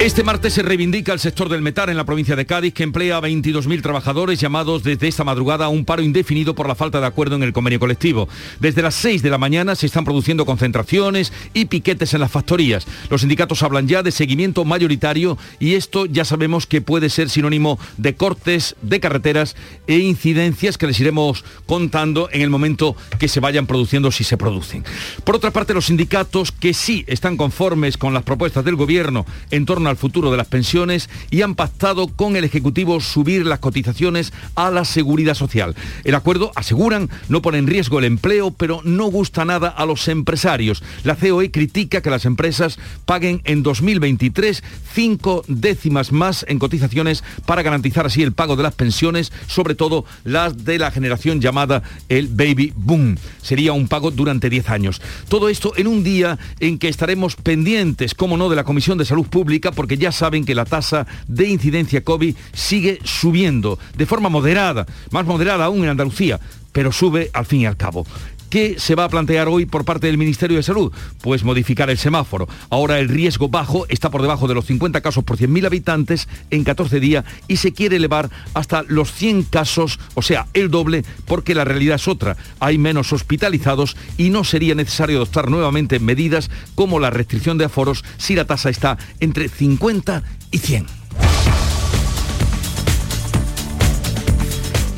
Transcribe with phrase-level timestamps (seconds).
[0.00, 3.18] Este martes se reivindica el sector del metal en la provincia de Cádiz, que emplea
[3.18, 7.06] a 22.000 trabajadores llamados desde esta madrugada a un paro indefinido por la falta de
[7.06, 8.26] acuerdo en el convenio colectivo.
[8.60, 12.86] Desde las 6 de la mañana se están produciendo concentraciones y piquetes en las factorías.
[13.10, 17.78] Los sindicatos hablan ya de seguimiento mayoritario y esto ya sabemos que puede ser sinónimo
[17.98, 19.54] de cortes de carreteras
[19.86, 24.38] e incidencias que les iremos contando en el momento que se vayan produciendo si se
[24.38, 24.82] producen.
[25.24, 29.66] Por otra parte, los sindicatos que sí están conformes con las propuestas del gobierno en
[29.66, 34.32] torno al futuro de las pensiones y han pactado con el Ejecutivo subir las cotizaciones
[34.54, 35.74] a la seguridad social.
[36.04, 40.08] El acuerdo, aseguran, no pone en riesgo el empleo, pero no gusta nada a los
[40.08, 40.82] empresarios.
[41.04, 44.62] La COE critica que las empresas paguen en 2023
[44.94, 50.04] cinco décimas más en cotizaciones para garantizar así el pago de las pensiones, sobre todo
[50.24, 53.16] las de la generación llamada el baby boom.
[53.42, 55.00] Sería un pago durante 10 años.
[55.28, 59.04] Todo esto en un día en que estaremos pendientes, como no, de la Comisión de
[59.04, 64.28] Salud Pública, porque ya saben que la tasa de incidencia COVID sigue subiendo de forma
[64.28, 66.38] moderada, más moderada aún en Andalucía,
[66.70, 68.06] pero sube al fin y al cabo.
[68.50, 70.92] ¿Qué se va a plantear hoy por parte del Ministerio de Salud?
[71.22, 72.48] Pues modificar el semáforo.
[72.68, 76.64] Ahora el riesgo bajo está por debajo de los 50 casos por 100.000 habitantes en
[76.64, 81.54] 14 días y se quiere elevar hasta los 100 casos, o sea, el doble, porque
[81.54, 82.36] la realidad es otra.
[82.58, 88.04] Hay menos hospitalizados y no sería necesario adoptar nuevamente medidas como la restricción de aforos
[88.18, 90.86] si la tasa está entre 50 y 100.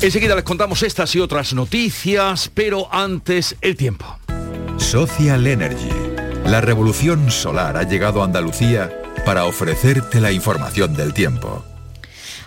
[0.03, 4.19] Enseguida les contamos estas y otras noticias, pero antes el tiempo.
[4.75, 5.89] Social Energy.
[6.45, 8.91] La revolución solar ha llegado a Andalucía
[9.25, 11.63] para ofrecerte la información del tiempo.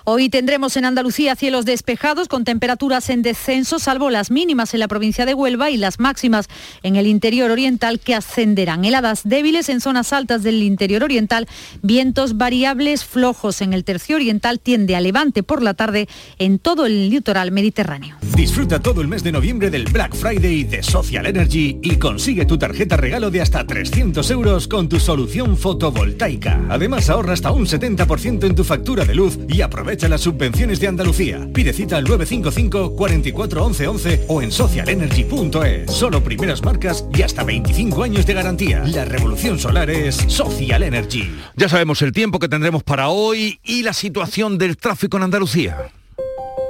[0.09, 4.87] Hoy tendremos en Andalucía cielos despejados con temperaturas en descenso, salvo las mínimas en la
[4.87, 6.47] provincia de Huelva y las máximas
[6.85, 8.85] en el interior oriental que ascenderán.
[8.85, 11.49] Heladas débiles en zonas altas del interior oriental,
[11.83, 16.07] vientos variables flojos en el tercio oriental, tiende a levante por la tarde
[16.39, 18.15] en todo el litoral mediterráneo.
[18.37, 22.57] Disfruta todo el mes de noviembre del Black Friday de Social Energy y consigue tu
[22.57, 26.65] tarjeta regalo de hasta 300 euros con tu solución fotovoltaica.
[26.69, 30.89] Además ahorra hasta un 70% en tu factura de luz y aprovecha las subvenciones de
[30.89, 31.49] Andalucía.
[31.53, 35.91] Pide cita al 955 44 11 11 o en socialenergy.es.
[35.91, 38.85] Solo primeras marcas y hasta 25 años de garantía.
[38.85, 41.31] La revolución solar es Social Energy.
[41.57, 45.91] Ya sabemos el tiempo que tendremos para hoy y la situación del tráfico en Andalucía.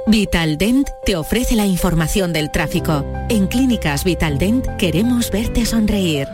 [0.07, 3.05] Vitaldent te ofrece la información del tráfico.
[3.29, 6.27] En Clínicas Vitaldent queremos verte sonreír.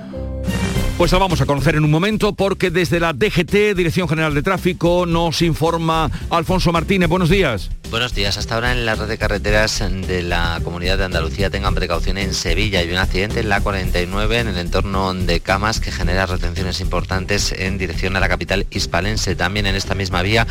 [0.97, 4.43] Pues la vamos a conocer en un momento porque desde la DGT, Dirección General de
[4.43, 7.09] Tráfico, nos informa Alfonso Martínez.
[7.09, 7.71] Buenos días.
[7.89, 8.39] Buenos días.
[8.39, 12.33] Hasta ahora en la red de carreteras de la Comunidad de Andalucía tengan precaución en
[12.33, 12.79] Sevilla.
[12.79, 17.51] Hay un accidente en la 49 en el entorno de Camas que genera retenciones importantes
[17.51, 19.35] en dirección a la capital hispalense.
[19.35, 20.47] También en esta misma vía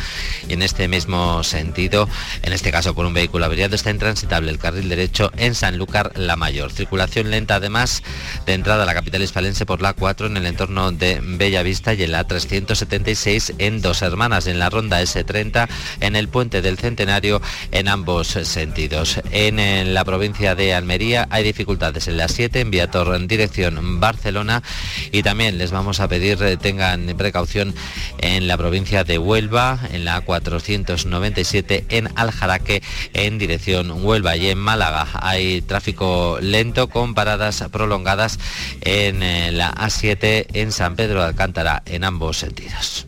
[0.47, 2.07] y en este mismo sentido,
[2.43, 6.37] en este caso por un vehículo averiado, está intransitable el carril derecho en Sanlúcar La
[6.37, 6.71] Mayor.
[6.71, 8.03] Circulación lenta además
[8.45, 12.01] de entrada a la capital hispalense por la 4 en el entorno de Bellavista y
[12.01, 15.67] en la 376 en Dos Hermanas, en la ronda S30
[15.99, 19.21] en el puente del Centenario en ambos sentidos.
[19.31, 24.63] En, la provincia de Almería hay dificultades en la 7 en Viator en dirección Barcelona
[25.11, 27.75] y también les vamos a pedir eh, tengan precaución
[28.17, 32.81] en la provincia de Huelva, en la 497 en Aljaraque
[33.13, 38.39] en dirección Huelva y en Málaga hay tráfico lento con paradas prolongadas
[38.81, 43.07] en eh, la A7 en San Pedro de Alcántara en ambos sentidos.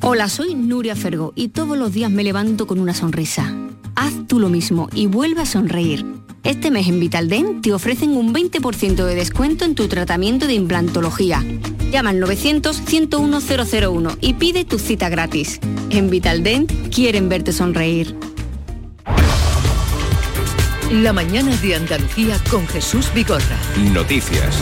[0.00, 3.54] Hola, soy Nuria Fergo y todos los días me levanto con una sonrisa.
[3.96, 6.06] Haz tú lo mismo y vuelve a sonreír.
[6.42, 11.44] Este mes en Vitaldent te ofrecen un 20% de descuento en tu tratamiento de implantología.
[11.92, 15.60] Llama al 900-101-001 y pide tu cita gratis.
[15.90, 18.16] En Vitaldent quieren verte sonreír.
[20.90, 23.58] La mañana de Andalucía con Jesús Vigorra.
[23.92, 24.56] Noticias.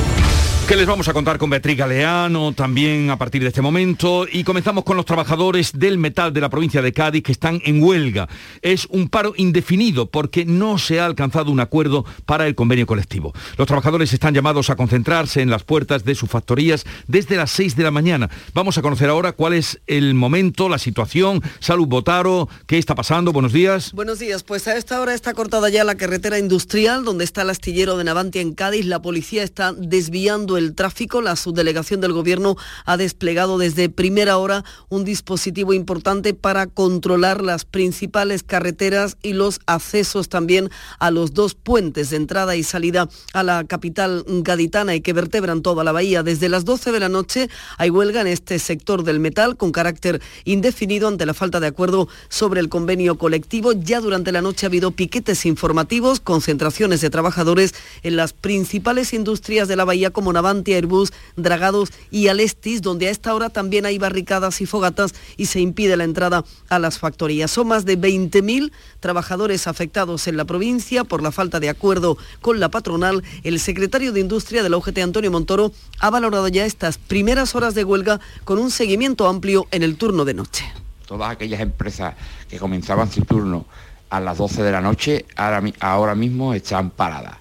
[0.69, 4.27] ¿Qué les vamos a contar con Beatriz Galeano también a partir de este momento?
[4.31, 7.83] Y comenzamos con los trabajadores del metal de la provincia de Cádiz que están en
[7.83, 8.29] huelga.
[8.61, 13.33] Es un paro indefinido porque no se ha alcanzado un acuerdo para el convenio colectivo.
[13.57, 17.75] Los trabajadores están llamados a concentrarse en las puertas de sus factorías desde las 6
[17.75, 18.29] de la mañana.
[18.53, 21.43] Vamos a conocer ahora cuál es el momento, la situación.
[21.61, 23.33] Salud Botaro, ¿qué está pasando?
[23.33, 23.93] Buenos días.
[23.95, 27.49] Buenos días, pues a esta hora está cortada ya la carretera industrial donde está el
[27.49, 28.85] astillero de Navantia en Cádiz.
[28.85, 31.23] La policía está desviando el tráfico.
[31.23, 37.65] La subdelegación del Gobierno ha desplegado desde primera hora un dispositivo importante para controlar las
[37.65, 43.43] principales carreteras y los accesos también a los dos puentes de entrada y salida a
[43.43, 46.23] la capital gaditana y que vertebran toda la bahía.
[46.23, 50.21] Desde las 12 de la noche hay huelga en este sector del metal con carácter
[50.45, 53.73] indefinido ante la falta de acuerdo sobre el convenio colectivo.
[53.73, 59.69] Ya durante la noche ha habido piquetes informativos, concentraciones de trabajadores en las principales industrias
[59.69, 63.99] de la bahía como Navantia, Airbus, Dragados y Alestis, donde a esta hora también hay
[63.99, 67.51] barricadas y fogatas y se impide la entrada a las factorías.
[67.51, 72.61] Son más de 20.000 trabajadores afectados en la provincia por la falta de acuerdo con
[72.61, 73.23] la patronal.
[73.45, 77.75] El secretario de Industria de la UGT, Antonio Montoro, ha valorado ya estas primeras horas
[77.75, 80.65] de huelga con un seguimiento amplio en el turno de noche.
[81.07, 82.15] Todas aquellas empresas
[82.49, 83.67] que comenzaban su turno
[84.09, 87.37] a las 12 de la noche, ahora, mismo están paradas.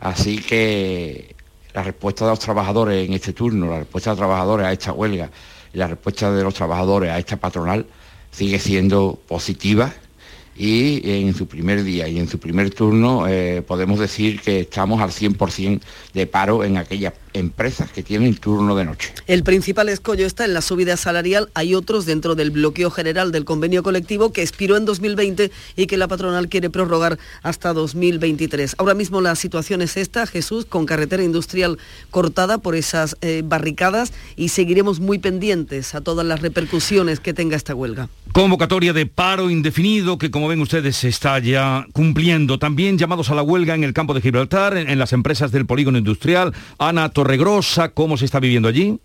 [0.00, 1.35] Así que
[1.76, 4.92] la respuesta de los trabajadores en este turno, la respuesta de los trabajadores a esta
[4.94, 5.30] huelga
[5.74, 7.84] y la respuesta de los trabajadores a esta patronal
[8.30, 9.92] sigue siendo positiva
[10.56, 15.02] y en su primer día y en su primer turno eh, podemos decir que estamos
[15.02, 15.82] al 100%
[16.14, 19.12] de paro en aquellas empresas que tienen turno de noche.
[19.26, 21.50] El principal escollo está en la subida salarial.
[21.54, 25.96] Hay otros dentro del bloqueo general del convenio colectivo que expiró en 2020 y que
[25.96, 28.76] la patronal quiere prorrogar hasta 2023.
[28.78, 31.78] Ahora mismo la situación es esta, Jesús, con carretera industrial
[32.10, 37.56] cortada por esas eh, barricadas y seguiremos muy pendientes a todas las repercusiones que tenga
[37.56, 38.08] esta huelga.
[38.32, 42.58] Convocatoria de paro indefinido que, como ven ustedes, se está ya cumpliendo.
[42.58, 45.98] También llamados a la huelga en el campo de Gibraltar, en, las empresas del polígono
[45.98, 46.52] industrial.
[46.78, 49.00] Ana Torregrosa, ¿cómo se está viviendo allí?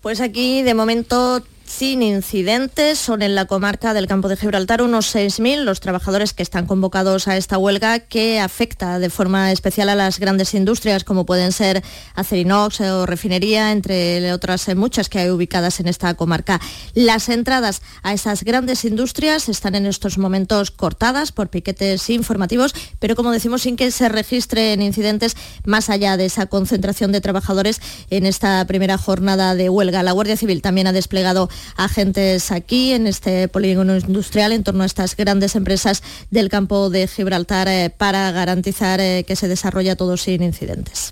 [0.00, 2.98] Pues aquí de momento sin incidentes.
[2.98, 7.28] Son en la comarca del campo de Gibraltar unos 6.000 los trabajadores que están convocados
[7.28, 11.82] a esta huelga que afecta de forma especial a las grandes industrias como pueden ser
[12.14, 16.60] Acerinox o refinería, entre otras muchas que hay ubicadas en esta comarca.
[16.94, 23.16] Las entradas a esas grandes industrias están en estos momentos cortadas por piquetes informativos, pero
[23.16, 27.80] como decimos sin que se registren incidentes más allá de esa concentración de trabajadores
[28.10, 30.02] en esta primera jornada de huelga.
[30.02, 34.86] La Guardia Civil también ha desplegado agentes aquí en este polígono industrial en torno a
[34.86, 40.16] estas grandes empresas del campo de Gibraltar eh, para garantizar eh, que se desarrolla todo
[40.16, 41.10] sin incidentes.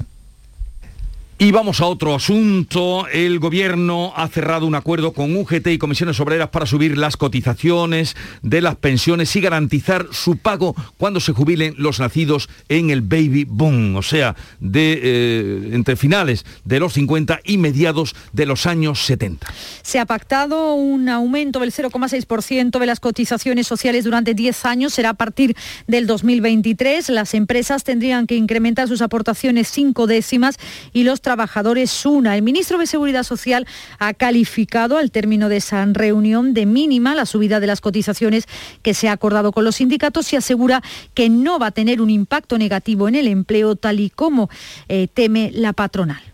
[1.38, 3.08] Y vamos a otro asunto.
[3.08, 8.16] El gobierno ha cerrado un acuerdo con UGT y comisiones obreras para subir las cotizaciones
[8.42, 13.44] de las pensiones y garantizar su pago cuando se jubilen los nacidos en el baby
[13.44, 19.04] boom, o sea, de, eh, entre finales de los 50 y mediados de los años
[19.04, 19.46] 70.
[19.82, 24.94] Se ha pactado un aumento del 0,6% de las cotizaciones sociales durante 10 años.
[24.94, 25.56] Será a partir
[25.88, 27.08] del 2023.
[27.08, 30.56] Las empresas tendrían que incrementar sus aportaciones cinco décimas
[30.92, 32.36] y los trabajadores una.
[32.36, 33.66] El ministro de Seguridad Social
[33.98, 38.46] ha calificado al término de esa reunión de mínima la subida de las cotizaciones
[38.82, 40.82] que se ha acordado con los sindicatos y asegura
[41.14, 44.50] que no va a tener un impacto negativo en el empleo tal y como
[44.88, 46.31] eh, teme la patronal.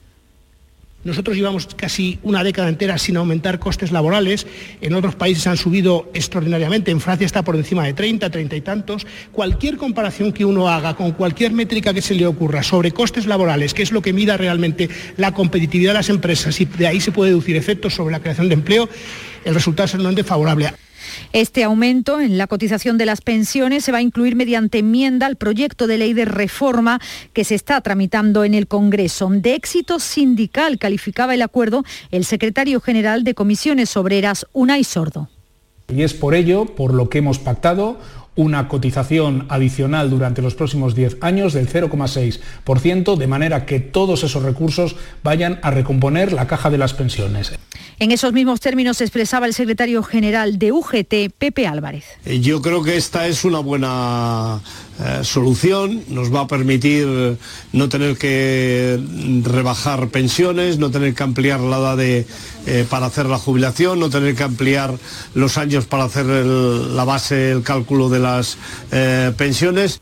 [1.08, 4.46] Nosotros llevamos casi una década entera sin aumentar costes laborales.
[4.82, 6.90] En otros países han subido extraordinariamente.
[6.90, 9.06] En Francia está por encima de 30, 30 y tantos.
[9.32, 13.72] Cualquier comparación que uno haga con cualquier métrica que se le ocurra sobre costes laborales,
[13.72, 17.10] que es lo que mira realmente la competitividad de las empresas y de ahí se
[17.10, 18.88] puede deducir efectos sobre la creación de empleo,
[19.44, 20.72] el resultado es enormemente favorable.
[21.32, 25.36] Este aumento en la cotización de las pensiones se va a incluir mediante enmienda al
[25.36, 27.00] proyecto de ley de reforma
[27.32, 29.28] que se está tramitando en el Congreso.
[29.30, 35.28] De éxito sindical calificaba el acuerdo el secretario general de Comisiones Obreras, Unai Sordo.
[35.90, 37.98] Y es por ello por lo que hemos pactado
[38.38, 44.44] una cotización adicional durante los próximos 10 años del 0,6%, de manera que todos esos
[44.44, 47.58] recursos vayan a recomponer la caja de las pensiones.
[47.98, 52.04] En esos mismos términos expresaba el secretario general de UGT, Pepe Álvarez.
[52.24, 54.60] Eh, yo creo que esta es una buena
[55.00, 57.38] eh, solución, nos va a permitir
[57.72, 59.00] no tener que
[59.44, 62.26] rebajar pensiones, no tener que ampliar la edad de,
[62.66, 64.92] eh, para hacer la jubilación, no tener que ampliar
[65.34, 68.58] los años para hacer la base, el cálculo de las
[68.90, 70.00] eh, pensiones.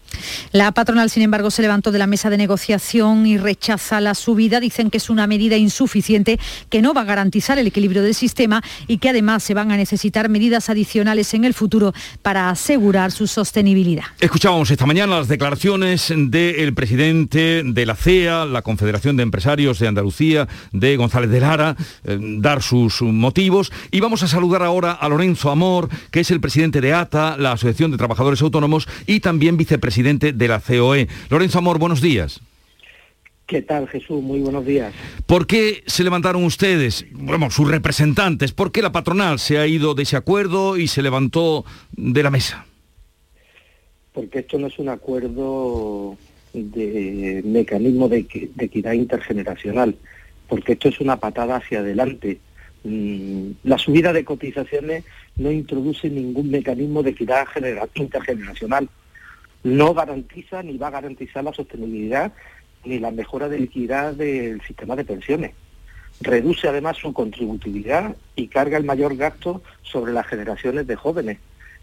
[0.50, 4.60] La patronal, sin embargo, se levantó de la mesa de negociación y rechaza la subida.
[4.60, 8.62] Dicen que es una medida insuficiente que no va a garantizar el equilibrio del sistema
[8.88, 13.26] y que además se van a necesitar medidas adicionales en el futuro para asegurar su
[13.26, 14.04] sostenibilidad.
[14.18, 19.88] Escuchábamos esta mañana las declaraciones del presidente de la CEA, la Confederación de Empresarios de
[19.88, 23.72] Andalucía, de González de Lara, eh, dar sus motivos.
[23.90, 27.52] Y vamos a saludar ahora a Lorenzo Amor, que es el presidente de ATA, la
[27.52, 31.08] Asociación de Trabajadores Autónomos, y también vicepresidente de la COE.
[31.30, 32.40] Lorenzo Amor, buenos días.
[33.46, 34.22] ¿Qué tal, Jesús?
[34.22, 34.92] Muy buenos días.
[35.26, 38.52] ¿Por qué se levantaron ustedes, bueno, sus representantes?
[38.52, 41.64] ¿Por qué la patronal se ha ido de ese acuerdo y se levantó
[41.96, 42.66] de la mesa?
[44.16, 46.16] Porque esto no es un acuerdo
[46.54, 48.20] de mecanismo de,
[48.58, 49.94] equidad intergeneracional,
[50.48, 52.40] porque esto es una patada hacia adelante.
[52.82, 55.04] Mm, la subida de cotizaciones
[55.36, 57.46] no introduce ningún mecanismo de equidad
[57.92, 58.88] intergeneracional.
[59.64, 62.32] No garantiza ni va a garantizar la sostenibilidad
[62.86, 65.52] ni la mejora de liquidez del sistema de pensiones.
[66.22, 71.36] Reduce además su contributividad y carga el mayor gasto sobre las generaciones de jóvenes.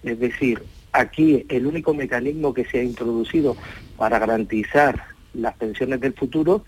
[0.04, 0.64] Es decir,
[0.94, 3.58] aquí el único mecanismo que se ha introducido
[3.98, 6.64] para garantizar las pensiones del futuro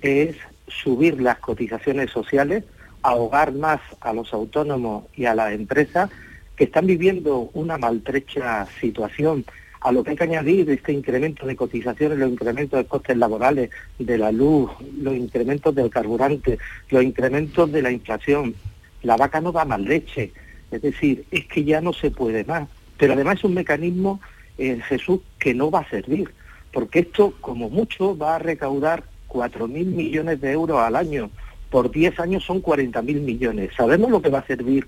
[0.00, 0.36] es
[0.68, 2.64] subir las cotizaciones sociales,
[3.02, 6.10] ahogar más a los autónomos y a las empresas
[6.56, 9.44] que están viviendo una maltrecha situación
[9.80, 13.68] a lo que hay que añadir este incremento de cotizaciones, los incrementos de costes laborales,
[13.98, 18.54] de la luz, los incrementos del carburante, los incrementos de la inflación.
[19.02, 20.32] La vaca no da más leche,
[20.70, 22.66] es decir, es que ya no se puede más.
[22.98, 24.20] Pero además es un mecanismo,
[24.56, 26.30] en Jesús, que no va a servir,
[26.72, 31.30] porque esto, como mucho, va a recaudar 4.000 millones de euros al año.
[31.70, 33.70] Por 10 años son 40.000 millones.
[33.76, 34.86] ¿Sabemos lo que va a servir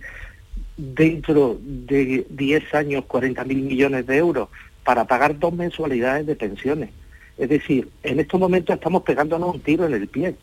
[0.77, 4.49] dentro de 10 años 40.000 millones de euros?
[4.87, 6.91] para pagar dos mensualidades de pensiones.
[7.37, 10.37] Es decir, en estos momentos estamos pegándonos un tiro en el pie.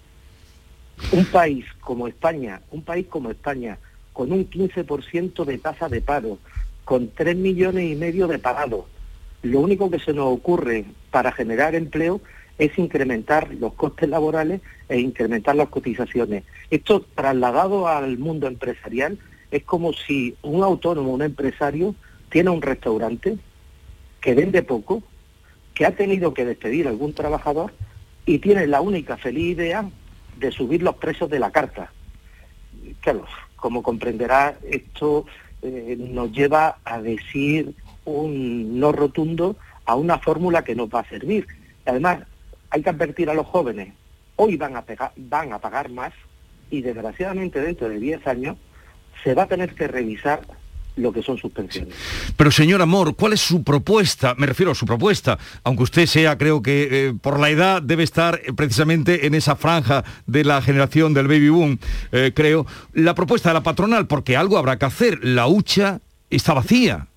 [1.14, 3.80] Un país como España, un país como España,
[4.12, 6.40] con un 15% de tasa de paro,
[6.86, 8.86] con 3 millones y medio de parados,
[9.42, 12.22] lo único que se nos ocurre para generar empleo
[12.58, 16.44] es incrementar los costes laborales e incrementar las cotizaciones.
[16.70, 19.18] Esto trasladado al mundo empresarial
[19.52, 21.96] es como si un autónomo, un empresario,
[22.30, 23.38] tiene un restaurante
[24.22, 25.04] que vende poco,
[25.74, 27.74] que ha tenido que despedir a algún trabajador
[28.26, 29.90] y tiene la única feliz idea
[30.38, 31.92] de subir los precios de la carta.
[33.02, 33.26] Claro,
[33.56, 35.26] como comprenderá, esto
[35.64, 37.74] eh, nos lleva a decir
[38.06, 39.56] un no rotundo
[39.86, 41.48] a una fórmula que nos va a servir.
[41.86, 42.20] Además,
[42.70, 43.94] hay que advertir a los jóvenes,
[44.36, 44.84] hoy van a,
[45.16, 46.14] van a pagar más
[46.70, 48.58] y desgraciadamente dentro de 10 años
[49.24, 50.42] se va a tener que revisar
[50.96, 51.94] lo que son sus pensiones.
[52.38, 54.36] Pero señor Amor, ¿cuál es su propuesta?
[54.38, 58.04] Me refiero a su propuesta, aunque usted sea, creo que eh, por la edad debe
[58.04, 61.80] estar eh, precisamente en esa franja de la generación del baby boom,
[62.12, 66.54] eh, creo, la propuesta de la patronal, porque algo habrá que hacer, la hucha está
[66.54, 67.08] vacía.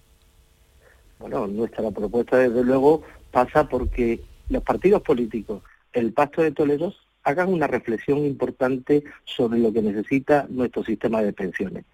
[1.18, 7.52] Bueno, nuestra propuesta desde luego pasa porque los partidos políticos, el Pacto de Toledo, hagan
[7.52, 11.84] una reflexión importante sobre lo que necesita nuestro sistema de pensiones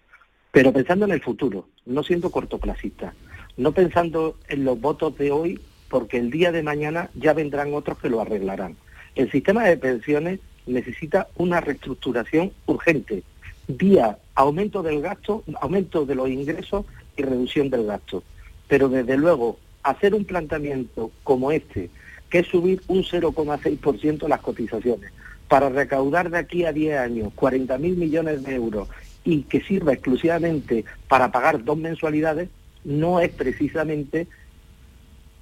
[0.53, 3.15] pero pensando en el futuro, no siendo cortoplacista,
[3.57, 7.97] no pensando en los votos de hoy, porque el día de mañana ya vendrán otros
[7.97, 8.77] que lo arreglarán.
[9.15, 13.23] El sistema de pensiones necesita una reestructuración urgente,
[13.67, 16.85] vía aumento del gasto, aumento de los ingresos
[17.17, 18.21] y reducción del gasto.
[18.67, 21.89] Pero desde luego, hacer un planteamiento como este,
[22.29, 25.11] que es subir un 0,6% las cotizaciones,
[25.47, 28.87] para recaudar de aquí a 10 años 40.000 millones de euros
[29.23, 32.49] y que sirva exclusivamente para pagar dos mensualidades,
[32.83, 34.27] no es precisamente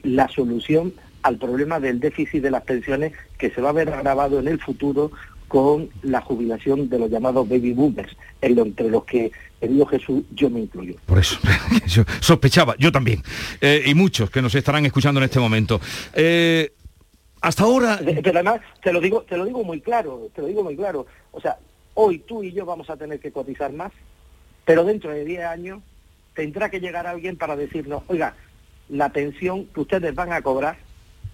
[0.04, 4.40] la solución al problema del déficit de las pensiones que se va a ver agravado
[4.40, 5.12] en el futuro
[5.48, 10.62] con la jubilación de los llamados baby boomers, entre los que, querido Jesús, yo me
[10.62, 10.96] incluyo.
[11.06, 11.38] Por eso,
[11.88, 13.22] yo sospechaba, yo también,
[13.60, 15.82] eh, y muchos que nos estarán escuchando en este momento.
[16.14, 16.72] Eh,
[17.42, 18.00] hasta ahora...
[18.02, 21.06] Pero además, te lo, digo, te lo digo muy claro, te lo digo muy claro.
[21.32, 21.58] O sea,
[22.04, 23.92] Hoy tú y yo vamos a tener que cotizar más,
[24.66, 25.84] pero dentro de 10 años
[26.34, 28.36] tendrá que llegar alguien para decirnos, oiga,
[28.90, 30.80] la pensión que ustedes van a cobrar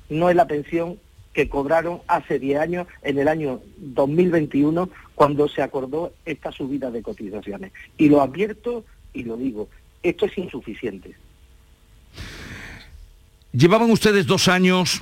[0.09, 0.99] no es la pensión
[1.31, 7.01] que cobraron hace 10 años, en el año 2021, cuando se acordó esta subida de
[7.01, 7.71] cotizaciones.
[7.97, 8.83] Y lo advierto
[9.13, 9.69] y lo digo,
[10.03, 11.15] esto es insuficiente.
[13.53, 14.99] Llevaban ustedes dos años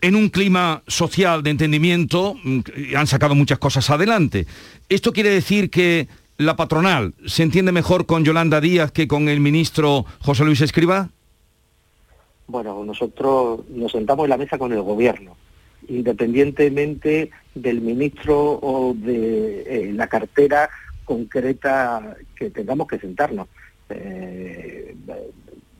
[0.00, 2.60] en un clima social de entendimiento, mm,
[2.96, 4.46] han sacado muchas cosas adelante.
[4.88, 9.40] ¿Esto quiere decir que la patronal se entiende mejor con Yolanda Díaz que con el
[9.40, 11.10] ministro José Luis Escriba?
[12.46, 15.36] Bueno, nosotros nos sentamos en la mesa con el gobierno,
[15.88, 20.70] independientemente del ministro o de eh, la cartera
[21.04, 23.48] concreta que tengamos que sentarnos.
[23.90, 24.94] Eh,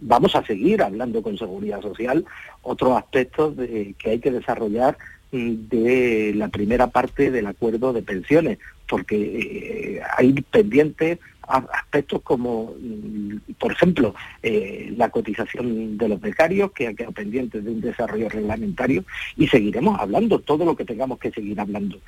[0.01, 2.25] vamos a seguir hablando con seguridad social.
[2.63, 4.97] Otros aspectos que hay que desarrollar
[5.33, 12.75] mm, de la primera parte del acuerdo de pensiones, porque eh, hay pendientes aspectos como,
[12.79, 17.81] mm, por ejemplo, eh, la cotización de los becarios, que ha quedado pendiente de un
[17.81, 19.05] desarrollo reglamentario,
[19.37, 21.99] y seguiremos hablando todo lo que tengamos que seguir hablando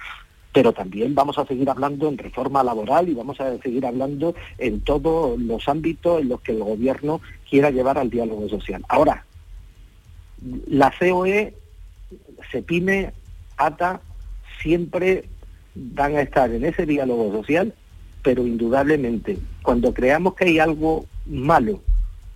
[0.53, 4.81] pero también vamos a seguir hablando en reforma laboral y vamos a seguir hablando en
[4.81, 8.85] todos los ámbitos en los que el gobierno quiera llevar al diálogo social.
[8.89, 9.25] Ahora,
[10.67, 11.55] la COE,
[12.51, 13.13] CEPIME,
[13.57, 14.01] ATA,
[14.61, 15.25] siempre
[15.75, 17.73] van a estar en ese diálogo social,
[18.23, 21.81] pero indudablemente cuando creamos que hay algo malo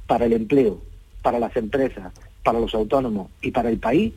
[0.07, 0.81] para el empleo,
[1.23, 4.13] para las empresas, para los autónomos y para el país,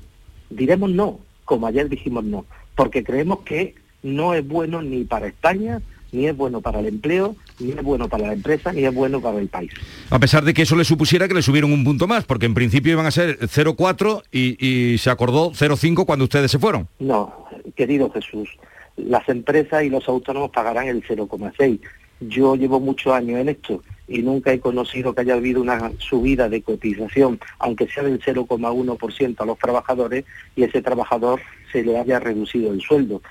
[0.50, 5.82] diremos no, como ayer dijimos no, porque creemos que no es bueno ni para España,
[6.12, 9.22] ni es bueno para el empleo, ni es bueno para la empresa, ni es bueno
[9.22, 9.72] para el país.
[10.10, 12.54] A pesar de que eso le supusiera que le subieron un punto más, porque en
[12.54, 16.88] principio iban a ser 0,4 y, y se acordó 0,5 cuando ustedes se fueron.
[17.00, 18.50] No, querido Jesús,
[18.96, 21.80] las empresas y los autónomos pagarán el 0,6.
[22.20, 26.50] Yo llevo muchos años en esto y nunca he conocido que haya habido una subida
[26.50, 30.26] de cotización, aunque sea del 0,1% a los trabajadores,
[30.56, 33.22] y ese trabajador se le haya reducido el sueldo.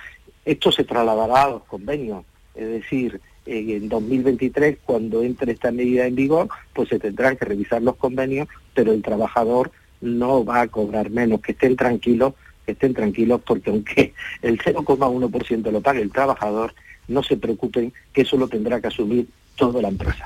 [0.46, 2.24] Esto se trasladará a los convenios,
[2.54, 7.82] es decir, en 2023, cuando entre esta medida en vigor, pues se tendrán que revisar
[7.82, 12.34] los convenios, pero el trabajador no va a cobrar menos, que estén tranquilos,
[12.64, 16.74] que estén tranquilos, porque aunque el 0,1% lo pague el trabajador,
[17.08, 20.24] no se preocupen que eso lo tendrá que asumir toda la empresa.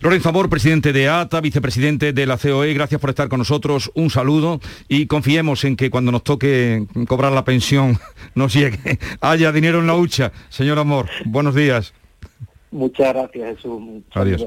[0.00, 4.10] Lorenzo Amor, presidente de ATA, vicepresidente de la COE, gracias por estar con nosotros, un
[4.10, 7.98] saludo y confiemos en que cuando nos toque cobrar la pensión
[8.34, 10.32] nos llegue, haya dinero en la hucha.
[10.48, 11.92] Señor Amor, buenos días.
[12.70, 13.82] Muchas gracias, Jesús.
[14.14, 14.46] Adiós.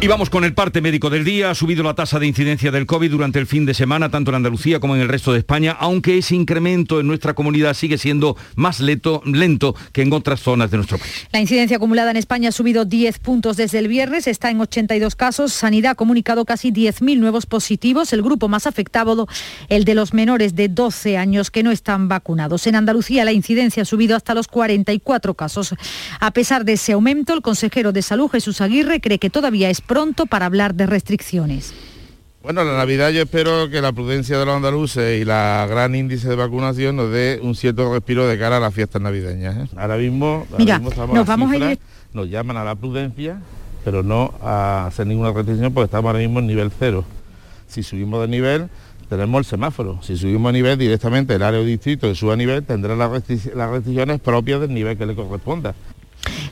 [0.00, 1.50] Y vamos con el parte médico del día.
[1.50, 4.36] Ha subido la tasa de incidencia del COVID durante el fin de semana, tanto en
[4.36, 8.36] Andalucía como en el resto de España, aunque ese incremento en nuestra comunidad sigue siendo
[8.54, 9.24] más lento,
[9.92, 11.26] que en otras zonas de nuestro país.
[11.32, 15.16] La incidencia acumulada en España ha subido 10 puntos desde el viernes, está en 82
[15.16, 15.52] casos.
[15.52, 18.12] Sanidad ha comunicado casi 10.000 nuevos positivos.
[18.12, 19.26] El grupo más afectado,
[19.68, 22.68] el de los menores de 12 años que no están vacunados.
[22.68, 25.74] En Andalucía la incidencia ha subido hasta los 44 casos.
[26.20, 29.87] A pesar de ese aumento, el consejero de Salud, Jesús Aguirre, cree que todavía es
[29.88, 31.74] pronto para hablar de restricciones.
[32.40, 36.28] Bueno, la Navidad yo espero que la prudencia de los andaluces y la gran índice
[36.28, 39.56] de vacunación nos dé un cierto respiro de cara a las fiestas navideñas.
[39.56, 39.70] ¿eh?
[39.76, 41.78] Ahora mismo, Mira, estamos nos vamos a ir...
[42.12, 43.40] nos llaman a la prudencia,
[43.84, 47.04] pero no a hacer ninguna restricción porque estamos ahora mismo en nivel cero.
[47.66, 48.68] Si subimos de nivel,
[49.08, 49.98] tenemos el semáforo.
[50.02, 53.10] Si subimos a nivel directamente el área o distrito que suba a nivel, tendrá las
[53.10, 55.74] restricciones propias del nivel que le corresponda.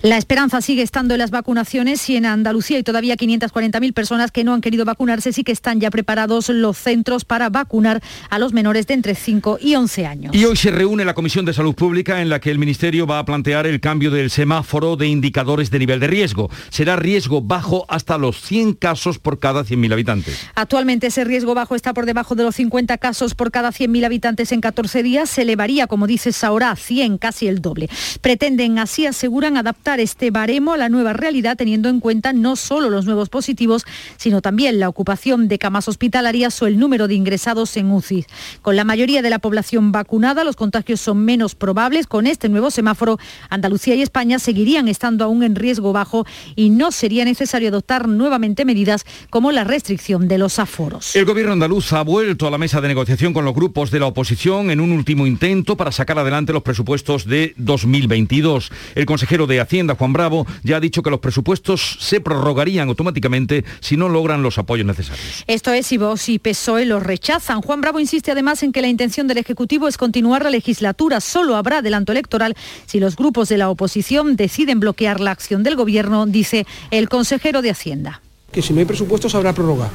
[0.02, 4.44] La esperanza sigue estando en las vacunaciones y en Andalucía hay todavía 540.000 personas que
[4.44, 8.52] no han querido vacunarse, sí que están ya preparados los centros para vacunar a los
[8.52, 10.34] menores de entre 5 y 11 años.
[10.34, 13.18] Y hoy se reúne la Comisión de Salud Pública en la que el Ministerio va
[13.18, 16.50] a plantear el cambio del semáforo de indicadores de nivel de riesgo.
[16.70, 20.46] Será riesgo bajo hasta los 100 casos por cada 100.000 habitantes.
[20.54, 24.52] Actualmente ese riesgo bajo está por debajo de los 50 casos por cada 100.000 habitantes
[24.52, 25.30] en 14 días.
[25.30, 27.88] Se elevaría, como dices ahora, a 100, casi el doble.
[28.20, 32.88] Pretenden así, aseguran, adaptar este baremo a la nueva realidad teniendo en cuenta no solo
[32.88, 33.84] los nuevos positivos,
[34.16, 38.26] sino también la ocupación de camas hospitalarias o el número de ingresados en UCI.
[38.62, 42.06] Con la mayoría de la población vacunada, los contagios son menos probables.
[42.06, 43.18] Con este nuevo semáforo,
[43.50, 48.64] Andalucía y España seguirían estando aún en riesgo bajo y no sería necesario adoptar nuevamente
[48.64, 51.16] medidas como la restricción de los aforos.
[51.16, 54.06] El gobierno andaluz ha vuelto a la mesa de negociación con los grupos de la
[54.06, 58.70] oposición en un último intento para sacar adelante los presupuestos de 2022.
[58.94, 63.64] El consejero de Hacienda, Juan Bravo, ya ha dicho que los presupuestos se prorrogarían automáticamente
[63.80, 65.44] si no logran los apoyos necesarios.
[65.46, 67.62] Esto es si Vox y PSOE lo rechazan.
[67.62, 71.20] Juan Bravo insiste además en que la intención del Ejecutivo es continuar la legislatura.
[71.20, 72.54] Solo habrá adelanto electoral
[72.86, 77.62] si los grupos de la oposición deciden bloquear la acción del Gobierno, dice el consejero
[77.62, 78.20] de Hacienda.
[78.52, 79.90] Que si no hay presupuestos habrá prórroga.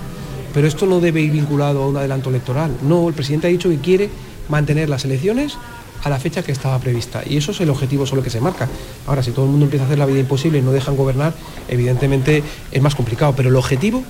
[0.53, 2.75] Pero esto no debe ir vinculado a un adelanto electoral.
[2.83, 4.09] No, el presidente ha dicho que quiere
[4.49, 5.57] mantener las elecciones
[6.03, 7.23] a la fecha que estaba prevista.
[7.25, 8.67] Y eso es el objetivo solo que se marca.
[9.07, 11.33] Ahora, si todo el mundo empieza a hacer la vida imposible y no dejan gobernar,
[11.67, 13.33] evidentemente es más complicado.
[13.35, 14.03] Pero el objetivo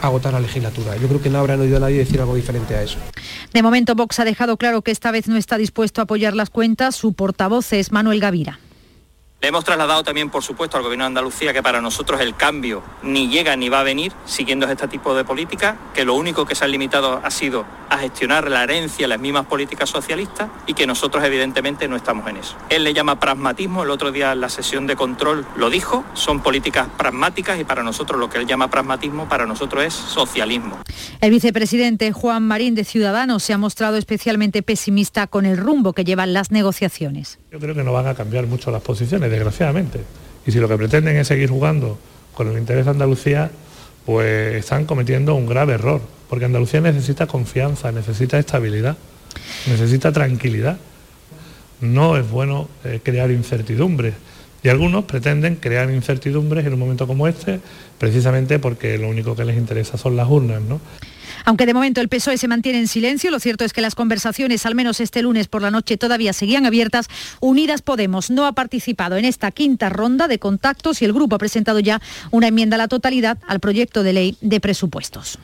[0.00, 0.96] agotar la legislatura.
[0.96, 2.98] Yo creo que no habrán oído a nadie decir algo diferente a eso.
[3.52, 6.50] De momento, Vox ha dejado claro que esta vez no está dispuesto a apoyar las
[6.50, 6.96] cuentas.
[6.96, 8.60] Su portavoz es Manuel Gavira.
[9.40, 12.82] Le hemos trasladado también, por supuesto, al Gobierno de Andalucía que para nosotros el cambio
[13.04, 16.56] ni llega ni va a venir siguiendo este tipo de políticas, que lo único que
[16.56, 20.88] se han limitado ha sido a gestionar la herencia las mismas políticas socialistas y que
[20.88, 22.56] nosotros evidentemente no estamos en eso.
[22.68, 26.42] Él le llama pragmatismo, el otro día en la sesión de control lo dijo, son
[26.42, 30.78] políticas pragmáticas y para nosotros lo que él llama pragmatismo para nosotros es socialismo.
[31.20, 36.02] El vicepresidente Juan Marín de Ciudadanos se ha mostrado especialmente pesimista con el rumbo que
[36.02, 37.38] llevan las negociaciones.
[37.50, 40.00] Yo creo que no van a cambiar mucho las posiciones, desgraciadamente.
[40.46, 41.98] Y si lo que pretenden es seguir jugando
[42.34, 43.50] con el interés de Andalucía,
[44.04, 48.98] pues están cometiendo un grave error, porque Andalucía necesita confianza, necesita estabilidad,
[49.66, 50.76] necesita tranquilidad.
[51.80, 54.12] No es bueno eh, crear incertidumbres.
[54.62, 57.60] Y algunos pretenden crear incertidumbres en un momento como este,
[57.96, 60.80] precisamente porque lo único que les interesa son las urnas, ¿no?
[61.44, 64.66] Aunque de momento el PSOE se mantiene en silencio, lo cierto es que las conversaciones,
[64.66, 67.08] al menos este lunes por la noche, todavía seguían abiertas.
[67.40, 71.38] Unidas Podemos no ha participado en esta quinta ronda de contactos y el grupo ha
[71.38, 75.38] presentado ya una enmienda a la totalidad al proyecto de ley de presupuestos.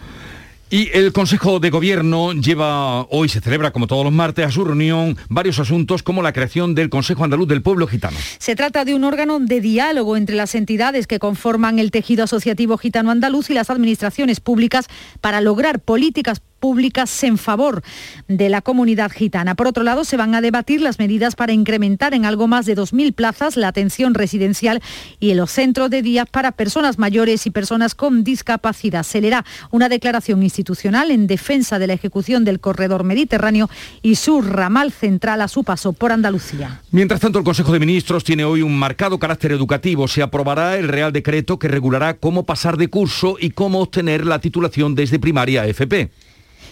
[0.75, 4.65] Y el Consejo de Gobierno lleva, hoy se celebra como todos los martes, a su
[4.65, 8.17] reunión varios asuntos como la creación del Consejo Andaluz del Pueblo Gitano.
[8.39, 12.77] Se trata de un órgano de diálogo entre las entidades que conforman el tejido asociativo
[12.77, 14.89] gitano andaluz y las administraciones públicas
[15.21, 16.43] para lograr políticas
[17.23, 17.83] en favor
[18.27, 19.55] de la comunidad gitana.
[19.55, 22.75] Por otro lado, se van a debatir las medidas para incrementar en algo más de
[22.75, 24.81] 2.000 plazas la atención residencial
[25.21, 29.03] y en los centros de día para personas mayores y personas con discapacidad.
[29.03, 33.69] Se leerá una declaración institucional en defensa de la ejecución del corredor mediterráneo
[34.01, 36.81] y su ramal central a su paso por Andalucía.
[36.91, 40.09] Mientras tanto, el Consejo de Ministros tiene hoy un marcado carácter educativo.
[40.09, 44.39] Se aprobará el Real Decreto que regulará cómo pasar de curso y cómo obtener la
[44.39, 46.11] titulación desde primaria a FP.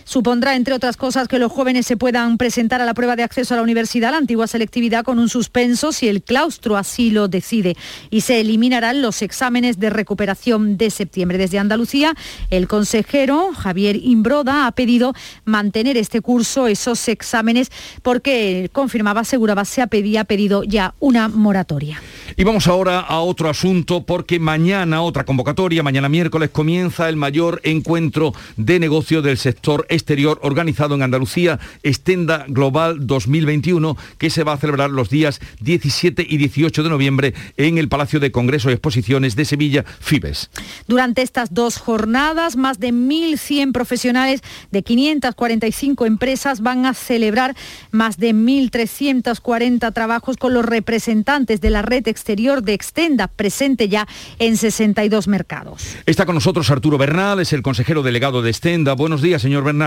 [0.05, 3.55] Supondrá, entre otras cosas, que los jóvenes se puedan presentar a la prueba de acceso
[3.55, 7.77] a la universidad, la antigua selectividad, con un suspenso si el claustro así lo decide.
[8.11, 11.39] Y se eliminarán los exámenes de recuperación de septiembre.
[11.39, 12.15] Desde Andalucía,
[12.51, 17.71] el consejero Javier Imbroda ha pedido mantener este curso, esos exámenes,
[18.03, 22.01] porque confirmaba, aseguraba, se había pedido ya una moratoria.
[22.37, 27.61] Y vamos ahora a otro asunto porque mañana, otra convocatoria, mañana miércoles comienza el mayor
[27.65, 34.55] encuentro de negocio del sector exterior organizado en Andalucía, Estenda Global 2021, que se va
[34.55, 38.75] a celebrar los días 17 y 18 de noviembre en el Palacio de Congresos y
[38.75, 40.51] Exposiciones de Sevilla, Fibes.
[40.89, 47.55] Durante estas dos jornadas, más de 1.100 profesionales de 545 empresas van a celebrar
[47.91, 54.09] más de 1.340 trabajos con los representantes de la red exterior de Extenda, presente ya
[54.39, 55.97] en 62 mercados.
[56.07, 58.95] Está con nosotros Arturo Bernal, es el consejero delegado de Extenda.
[58.95, 59.82] Buenos días, señor Bernal.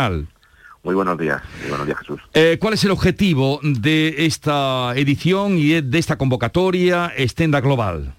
[0.84, 2.22] Muy buenos días, muy buenos días Jesús.
[2.34, 8.14] Eh, ¿Cuál es el objetivo de esta edición y de esta convocatoria Extenda Global?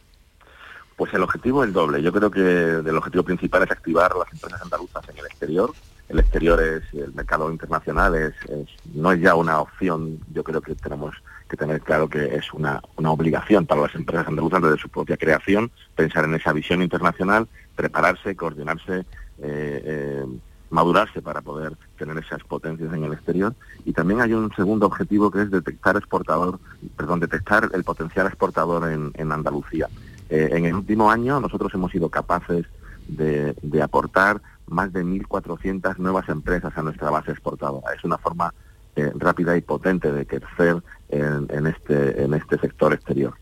[0.96, 2.02] Pues el objetivo es doble.
[2.02, 5.72] Yo creo que el objetivo principal es activar las empresas andaluzas en el exterior.
[6.08, 10.18] El exterior es el mercado internacional, es, es, no es ya una opción.
[10.32, 11.14] Yo creo que tenemos
[11.48, 15.16] que tener claro que es una, una obligación para las empresas andaluzas desde su propia
[15.16, 19.04] creación pensar en esa visión internacional, prepararse, coordinarse.
[19.42, 20.24] Eh, eh,
[20.70, 25.30] madurarse para poder tener esas potencias en el exterior y también hay un segundo objetivo
[25.30, 26.58] que es detectar exportador,
[26.96, 29.88] perdón, detectar el potencial exportador en, en Andalucía.
[30.28, 32.66] Eh, en el último año nosotros hemos sido capaces
[33.08, 37.94] de, de aportar más de 1.400 nuevas empresas a nuestra base exportadora.
[37.94, 38.52] Es una forma
[38.96, 43.34] eh, rápida y potente de crecer en, en, este, en este sector exterior.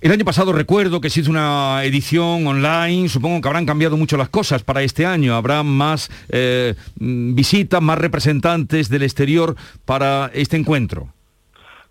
[0.00, 4.16] El año pasado recuerdo que se hizo una edición online, supongo que habrán cambiado mucho
[4.16, 10.56] las cosas para este año, habrá más eh, visitas, más representantes del exterior para este
[10.56, 11.08] encuentro.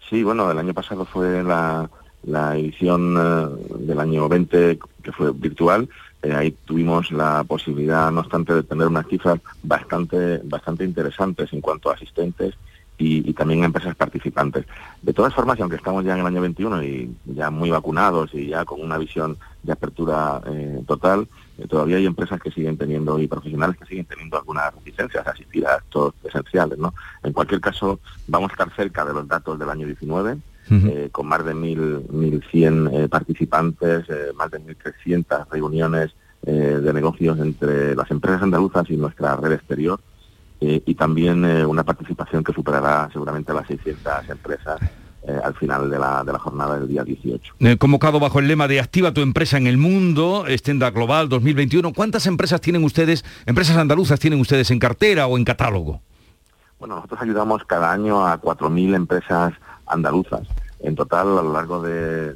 [0.09, 1.89] Sí, bueno, el año pasado fue la,
[2.23, 5.89] la edición eh, del año 20 que fue virtual,
[6.23, 11.59] eh, ahí tuvimos la posibilidad, no obstante, de tener unas cifras bastante, bastante interesantes en
[11.59, 12.55] cuanto a asistentes
[12.97, 14.65] y, y, también empresas participantes.
[15.01, 18.33] De todas formas, y aunque estamos ya en el año 21 y ya muy vacunados
[18.33, 21.27] y ya con una visión de apertura eh, total,
[21.59, 25.31] eh, todavía hay empresas que siguen teniendo y profesionales que siguen teniendo algunas reticencias a
[25.31, 26.79] asistir a actos esenciales.
[26.79, 26.93] ¿no?
[27.23, 30.37] En cualquier caso, vamos a estar cerca de los datos del año 19.
[30.69, 30.89] Uh -huh.
[30.91, 34.05] eh, con más de 1.100 participantes,
[34.35, 40.01] más de 1.300 reuniones de negocios entre las empresas andaluzas y nuestra red exterior.
[40.59, 44.79] Eh, y también eh, una participación que superará seguramente a las 600 empresas
[45.27, 47.55] eh, al final de la, de la, jornada del día 18.
[47.59, 51.91] Eh, convocado bajo el lema de Activa tu empresa en el mundo, Estenda Global 2021,
[51.91, 55.99] ¿cuántas empresas tienen ustedes, empresas andaluzas tienen ustedes en cartera o en catálogo?
[56.79, 59.53] Bueno, nosotros ayudamos cada año a 4.000 empresas
[59.85, 60.47] andaluzas.
[60.79, 62.33] En total, a lo largo de,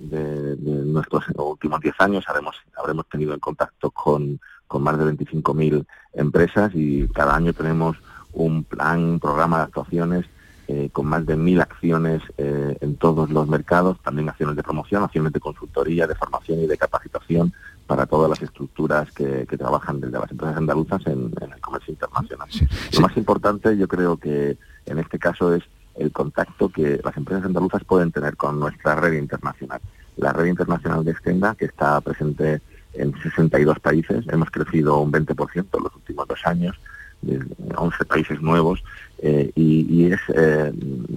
[0.59, 6.71] nuestros últimos 10 años habremos, habremos tenido en contacto con, con más de 25.000 empresas
[6.75, 7.95] y cada año tenemos
[8.33, 10.25] un plan, un programa de actuaciones
[10.67, 15.03] eh, con más de mil acciones eh, en todos los mercados, también acciones de promoción,
[15.03, 17.51] acciones de consultoría, de formación y de capacitación
[17.87, 22.47] para todas las estructuras que, trabajan desde las empresas andaluzas en, el comercio internacional.
[22.93, 25.63] Lo más importante yo creo que en este caso es
[25.95, 29.81] el contacto que las empresas andaluzas pueden tener con nuestra red internacional.
[30.15, 32.61] La red internacional de Extenda, que está presente
[32.93, 36.79] en 62 países, hemos crecido un 20% en los últimos dos años,
[37.21, 37.39] de
[37.75, 38.83] 11 países nuevos,
[39.23, 40.73] eh, y, es, eh,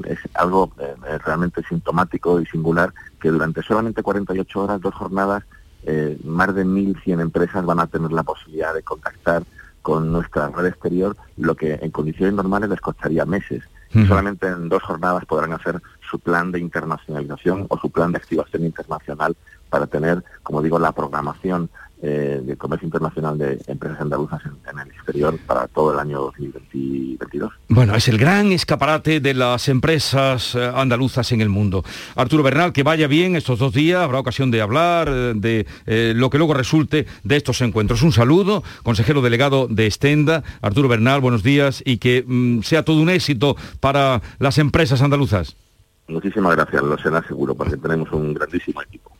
[0.07, 5.43] es algo eh, realmente sintomático y singular que durante solamente 48 horas, dos jornadas,
[6.25, 9.43] más de 1.100 empresas van a tener la posibilidad de contactar
[9.83, 13.63] con nuestra red exterior, lo que en condiciones normales les costaría meses.
[14.09, 18.65] Solamente en dos jornadas podrán hacer su plan de internacionalización o su plan de activación
[18.65, 19.37] internacional
[19.69, 21.69] para tener, como digo, la programación
[22.07, 27.51] eh, de comercio internacional de empresas andaluzas en, el exterior para todo el año 2022.
[27.69, 31.83] Bueno, es el gran escaparate de las empresas eh, andaluzas en el mundo.
[32.15, 36.29] Arturo Bernal, que vaya bien estos dos días, habrá ocasión de hablar eh, de lo
[36.29, 38.03] que luego resulte de estos encuentros.
[38.03, 43.01] Un saludo, consejero delegado de Estenda, Arturo Bernal, buenos días y que mm, sea todo
[43.01, 45.57] un éxito para las empresas andaluzas.
[46.09, 49.14] Muchísimas gracias, lo será seguro, porque tenemos un grandísimo equipo.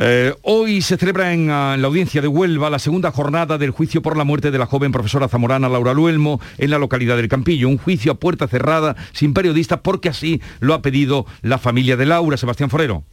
[0.00, 3.70] Eh, hoy se celebra en, ah, en, la audiencia de Huelva la segunda jornada del
[3.70, 7.28] juicio por la muerte de la joven profesora zamorana Laura Luelmo en la localidad del
[7.28, 7.68] Campillo.
[7.68, 12.06] Un juicio a puerta cerrada, sin periodistas, porque así lo ha pedido la familia de
[12.06, 13.04] Laura, Sebastián Forero.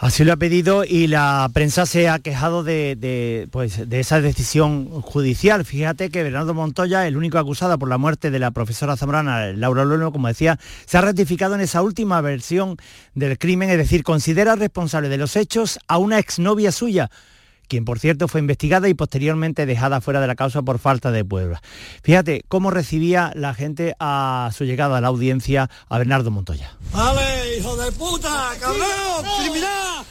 [0.00, 4.88] Así lo ha pedido y la prensa se ha quejado de, pues, de esa decisión
[5.02, 5.66] judicial.
[5.66, 9.84] Fíjate que Bernardo Montoya, el único acusado por la muerte de la profesora zamorana Laura
[9.84, 12.78] Lueno, como decía, se ha ratificado en esa última versión
[13.14, 17.10] del crimen, es decir, considera responsable de los hechos a una exnovia suya,
[17.68, 21.26] quien por cierto fue investigada y posteriormente dejada fuera de la causa por falta de
[21.26, 21.60] pruebas.
[22.02, 26.72] Fíjate cómo recibía la gente a su llegada a la audiencia a Bernardo Montoya.
[26.90, 28.50] ¡Vale, hijo de puta!
[28.60, 29.24] ¡Cabrón!
[29.40, 30.04] ¡Criminal!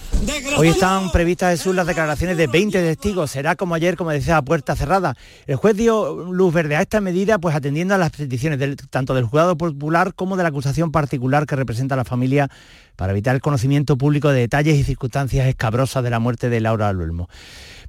[0.58, 3.32] Hoy están previstas Jesús las declaraciones de 20 testigos.
[3.32, 5.16] Será como ayer, como decía, a puerta cerrada.
[5.48, 9.24] El juez dio luz verde a esta medida, pues atendiendo a las peticiones tanto del
[9.24, 12.50] juzgado popular como de la acusación particular que representa a la familia
[12.98, 16.92] para evitar el conocimiento público de detalles y circunstancias escabrosas de la muerte de Laura
[16.92, 17.30] Luelmo.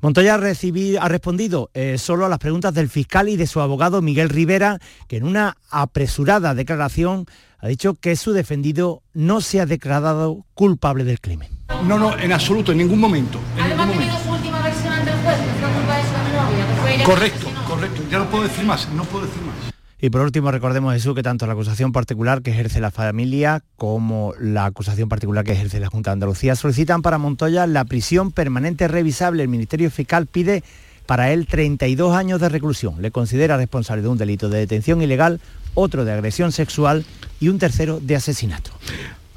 [0.00, 4.30] Montoya ha, respondido eh, solo a las preguntas del fiscal y de su abogado Miguel
[4.30, 7.26] Rivera, que en una apresurada declaración
[7.60, 11.48] ha dicho que su defendido no se ha declarado culpable del crimen.
[11.84, 13.38] No, no, en absoluto, en ningún momento.
[13.56, 14.18] En ningún momento.
[14.24, 17.04] su última versión ante el juez, que fue culpa de su novia.
[17.04, 18.02] correcto, correcto.
[18.10, 19.70] Ya no puedo decir más, no puedo decir más.
[20.02, 24.32] Y por último, recordemos, Jesús, que tanto la acusación particular que ejerce la familia como
[24.40, 28.88] la acusación particular que ejerce la Junta de Andalucía solicitan para Montoya la prisión permanente
[28.88, 29.42] revisable.
[29.42, 30.64] El Ministerio Fiscal pide
[31.10, 33.02] para él 32 años de reclusión.
[33.02, 35.40] Le considera responsable de un delito de detención ilegal,
[35.74, 37.04] otro de agresión sexual
[37.40, 38.70] y un tercero de asesinato.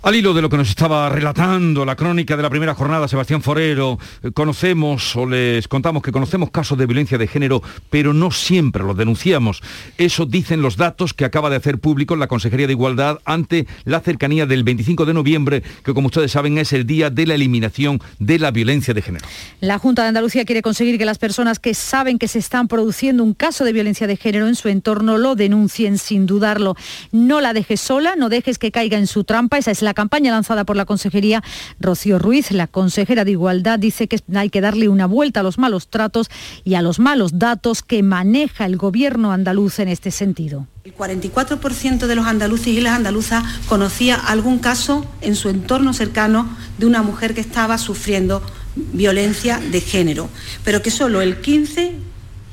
[0.03, 3.41] Al hilo de lo que nos estaba relatando la crónica de la primera jornada, Sebastián
[3.41, 8.29] Forero, eh, conocemos o les contamos que conocemos casos de violencia de género, pero no
[8.29, 9.61] siempre los denunciamos.
[9.97, 14.01] Eso dicen los datos que acaba de hacer público la Consejería de Igualdad ante la
[14.01, 18.01] cercanía del 25 de noviembre, que como ustedes saben es el día de la eliminación
[18.19, 19.25] de la violencia de género.
[19.61, 23.23] La Junta de Andalucía quiere conseguir que las personas que saben que se están produciendo
[23.23, 26.75] un caso de violencia de género en su entorno lo denuncien sin dudarlo.
[27.13, 30.31] No la dejes sola, no dejes que caiga en su trampa, esa es la campaña
[30.31, 31.43] lanzada por la Consejería,
[31.79, 35.57] Rocío Ruiz, la consejera de Igualdad, dice que hay que darle una vuelta a los
[35.57, 36.29] malos tratos
[36.63, 40.67] y a los malos datos que maneja el gobierno andaluz en este sentido.
[40.83, 46.47] El 44% de los andaluces y las andaluzas conocía algún caso en su entorno cercano
[46.77, 48.41] de una mujer que estaba sufriendo
[48.75, 50.29] violencia de género,
[50.63, 51.93] pero que solo el 15%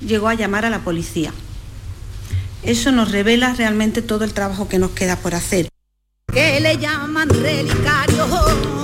[0.01, 1.33] llegó a llamar a la policía.
[2.63, 5.69] Eso nos revela realmente todo el trabajo que nos queda por hacer
[6.33, 8.80] que le llaman relicario.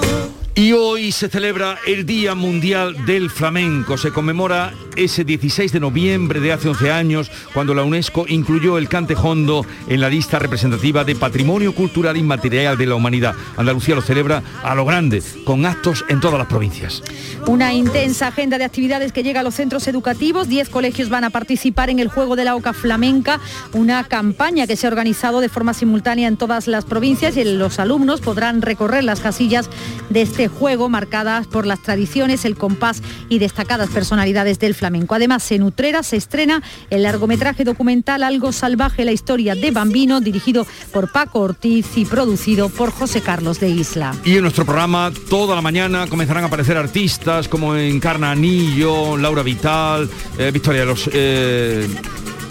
[0.59, 3.99] Y hoy se celebra el Día Mundial del Flamenco.
[3.99, 8.89] Se conmemora ese 16 de noviembre de hace 11 años, cuando la UNESCO incluyó el
[8.89, 13.35] cantejondo en la lista representativa de Patrimonio Cultural Inmaterial de la Humanidad.
[13.59, 17.03] Andalucía lo celebra a lo grande, con actos en todas las provincias.
[17.47, 20.49] Una intensa agenda de actividades que llega a los centros educativos.
[20.49, 23.41] Diez colegios van a participar en el Juego de la Oca Flamenca,
[23.75, 27.79] una campaña que se ha organizado de forma simultánea en todas las provincias y los
[27.79, 29.69] alumnos podrán recorrer las casillas
[30.09, 35.15] de este juego marcadas por las tradiciones, el compás y destacadas personalidades del flamenco.
[35.15, 40.67] Además, en Utrera se estrena el largometraje documental Algo Salvaje, la historia de Bambino, dirigido
[40.93, 44.15] por Paco Ortiz y producido por José Carlos de Isla.
[44.25, 49.43] Y en nuestro programa, toda la mañana comenzarán a aparecer artistas como Encarna Anillo, Laura
[49.43, 51.11] Vital, eh, Victoria de los...
[51.13, 51.89] eh,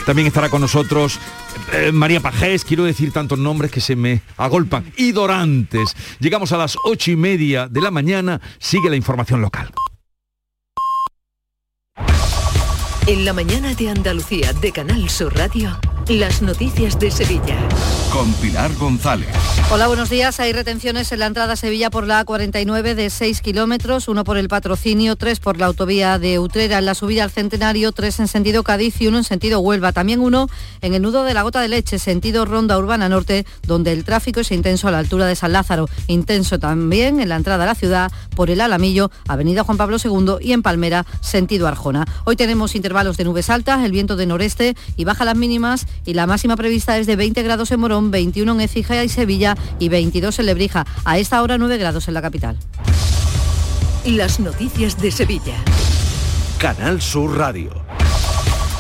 [0.06, 1.20] también estará con nosotros
[1.73, 4.91] eh, María Pajés, quiero decir tantos nombres que se me agolpan.
[4.97, 5.95] Y Dorantes.
[6.19, 8.41] Llegamos a las ocho y media de la mañana.
[8.60, 9.71] Sigue la información local.
[13.08, 15.78] En la mañana de Andalucía de Canal Sur Radio,
[16.10, 17.58] las noticias de Sevilla.
[18.12, 19.28] Con Pilar González.
[19.72, 20.39] Hola, buenos días.
[20.39, 24.38] Hay retenciones en la entrada a Sevilla por la A49 de 6 kilómetros, uno por
[24.38, 28.28] el patrocinio, tres por la autovía de Utrera, en la subida al Centenario, tres en
[28.28, 29.91] sentido Cádiz y uno en sentido Huelva.
[29.91, 30.48] También uno
[30.82, 34.41] en el nudo de la Gota de Leche, sentido Ronda Urbana Norte, donde el tráfico
[34.41, 35.89] es intenso a la altura de San Lázaro.
[36.08, 40.36] Intenso también en la entrada a la ciudad por el Alamillo, Avenida Juan Pablo II
[40.39, 42.06] y en Palmera, sentido Arjona.
[42.26, 46.14] Hoy tenemos intervalos de nubes altas, el viento de noreste y baja las mínimas y
[46.14, 49.90] la máxima prevista es de 20 grados en Morón, 21 en Écija y Sevilla y
[49.90, 50.86] 22 en Lebrija.
[51.04, 52.58] A esta hora 9 grados en la capital.
[54.06, 55.56] Las noticias de Sevilla.
[56.60, 57.72] Canal Sur Radio.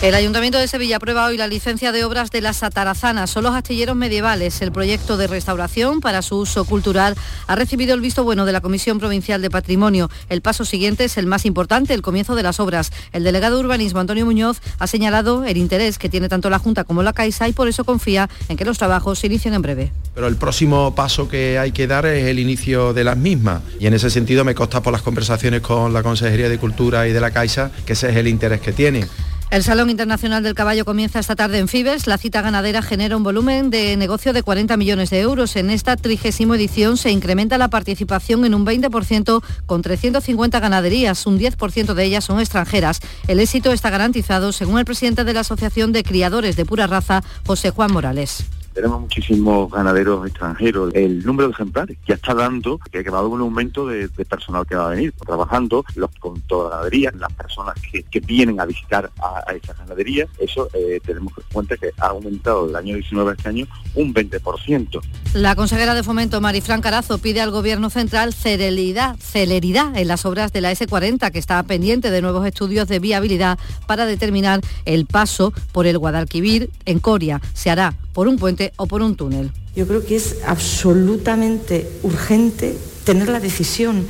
[0.01, 3.29] El Ayuntamiento de Sevilla aprueba hoy la licencia de obras de las Atarazanas.
[3.29, 4.61] Son los astilleros medievales.
[4.61, 7.15] El proyecto de restauración para su uso cultural
[7.47, 10.11] ha recibido el visto bueno de la Comisión Provincial de Patrimonio.
[10.29, 12.91] El paso siguiente es el más importante, el comienzo de las obras.
[13.13, 16.83] El delegado de urbanismo, Antonio Muñoz, ha señalado el interés que tiene tanto la Junta
[16.83, 19.91] como la Caixa y por eso confía en que los trabajos se inicien en breve.
[20.13, 23.61] Pero el próximo paso que hay que dar es el inicio de las mismas.
[23.79, 27.13] Y en ese sentido me consta por las conversaciones con la Consejería de Cultura y
[27.13, 29.07] de la Caixa que ese es el interés que tienen.
[29.55, 32.07] El Salón Internacional del Caballo comienza esta tarde en Fibes.
[32.07, 35.55] La cita ganadera genera un volumen de negocio de 40 millones de euros.
[35.55, 41.25] En esta trigésima edición se incrementa la participación en un 20% con 350 ganaderías.
[41.25, 42.99] Un 10% de ellas son extranjeras.
[43.29, 47.23] El éxito está garantizado, según el presidente de la Asociación de Criadores de Pura Raza,
[47.45, 48.43] José Juan Morales.
[48.75, 50.93] Tenemos muchísimos ganaderos extranjeros.
[50.93, 54.67] El número de ejemplares ya está dando que va a haber un aumento de, personal
[54.67, 58.59] que va a venir trabajando los, con toda la ganadería, las personas que, que vienen
[58.59, 60.27] a visitar a, a esas ganaderías.
[60.39, 64.13] Eso eh, tenemos en cuenta que ha aumentado del año 19 a este año un
[64.13, 65.01] 20%.
[65.35, 70.51] La consejera de Fomento, Marifran Carazo, pide al Gobierno Central celeridad, celeridad en las obras
[70.51, 73.57] de la S40, que está pendiente de nuevos estudios de viabilidad
[73.87, 77.39] para determinar el paso por el Guadalquivir en Coria.
[77.53, 79.51] Se hará por un puente o por un túnel.
[79.75, 84.07] Yo creo que es absolutamente urgente tener la decisión.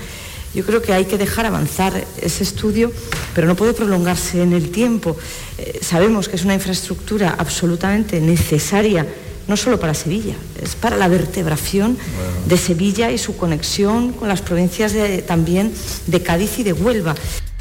[0.54, 2.92] Yo creo que hay que dejar avanzar ese estudio,
[3.34, 5.18] pero no puede prolongarse en el tiempo.
[5.58, 9.08] Eh, sabemos que es una infraestructura absolutamente necesaria,
[9.48, 12.48] no solo para Sevilla, es para la vertebración bueno.
[12.48, 15.74] de Sevilla y su conexión con las provincias de, también
[16.06, 17.16] de Cádiz y de Huelva.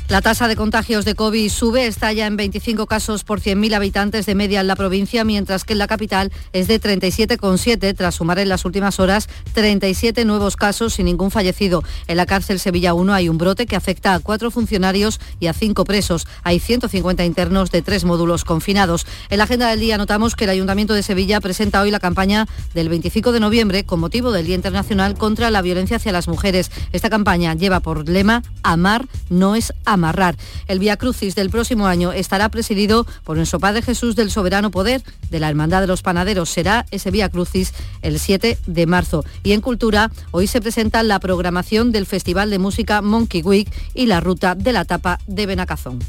[0.07, 4.27] La tasa de contagios de COVID sube, está ya en 25 casos por 100.000 habitantes
[4.27, 8.39] de media en la provincia, mientras que en la capital es de 37,7, tras sumar
[8.39, 11.83] en las últimas horas 37 nuevos casos sin ningún fallecido.
[12.07, 15.55] En la cárcel Sevilla 1 hay un brote que afecta a cuatro funcionarios y a
[15.55, 16.27] cinco presos.
[16.43, 19.07] Hay 150 internos de tres módulos confinados.
[19.31, 22.47] En la agenda del día notamos que el Ayuntamiento de Sevilla presenta hoy la campaña
[22.75, 26.71] del 25 de noviembre con motivo del Día Internacional contra la Violencia hacia las Mujeres.
[26.93, 30.37] Esta campaña lleva por lema Amar no es amar amarrar.
[30.69, 35.03] El Via Crucis del próximo año estará presidido por nuestro Padre Jesús del Soberano Poder
[35.31, 36.51] de la Hermandad de los Panaderos.
[36.51, 39.25] Será ese Via Crucis el 7 de marzo.
[39.43, 44.07] Y en Cultura, hoy se presenta la programación del Festival de Música Monkey Week y
[44.07, 46.01] la ruta de la tapa de Benacazón.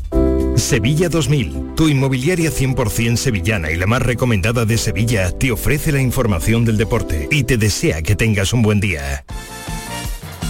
[0.56, 6.02] Sevilla 2000, tu inmobiliaria 100% sevillana y la más recomendada de Sevilla, te ofrece la
[6.02, 9.26] información del deporte y te desea que tengas un buen día.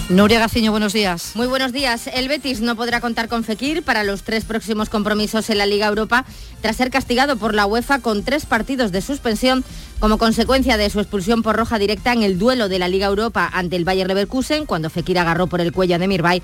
[0.07, 1.31] Nuria Gaciño, buenos días.
[1.33, 2.05] Muy buenos días.
[2.13, 5.87] El Betis no podrá contar con Fekir para los tres próximos compromisos en la Liga
[5.87, 6.25] Europa
[6.61, 9.63] tras ser castigado por la UEFA con tres partidos de suspensión
[9.99, 13.49] como consecuencia de su expulsión por roja directa en el duelo de la Liga Europa
[13.51, 16.43] ante el Bayer Leverkusen cuando Fekir agarró por el cuello de Mirbay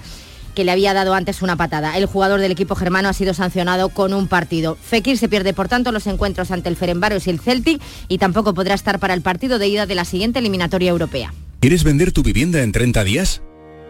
[0.55, 1.95] que le había dado antes una patada.
[1.99, 4.75] El jugador del equipo germano ha sido sancionado con un partido.
[4.81, 8.55] Fekir se pierde, por tanto, los encuentros ante el Ferenbaros y el Celtic y tampoco
[8.55, 11.31] podrá estar para el partido de ida de la siguiente eliminatoria europea.
[11.59, 13.41] ¿Quieres vender tu vivienda en 30 días?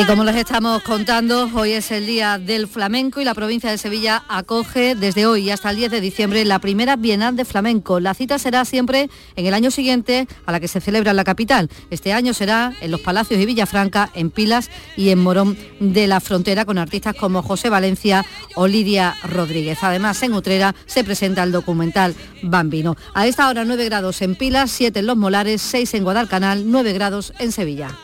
[0.00, 3.76] Y como les estamos contando, hoy es el Día del Flamenco y la provincia de
[3.76, 7.98] Sevilla acoge desde hoy hasta el 10 de diciembre la primera Bienal de Flamenco.
[7.98, 11.24] La cita será siempre en el año siguiente a la que se celebra en la
[11.24, 11.70] capital.
[11.90, 16.20] Este año será en los Palacios y Villafranca, en Pilas y en Morón de la
[16.20, 19.78] Frontera con artistas como José Valencia o Lidia Rodríguez.
[19.82, 22.96] Además, en Utrera se presenta el documental Bambino.
[23.12, 26.92] A esta hora 9 grados en Pilas, 7 en Los Molares, 6 en Guadalcanal, 9
[26.92, 27.98] grados en Sevilla.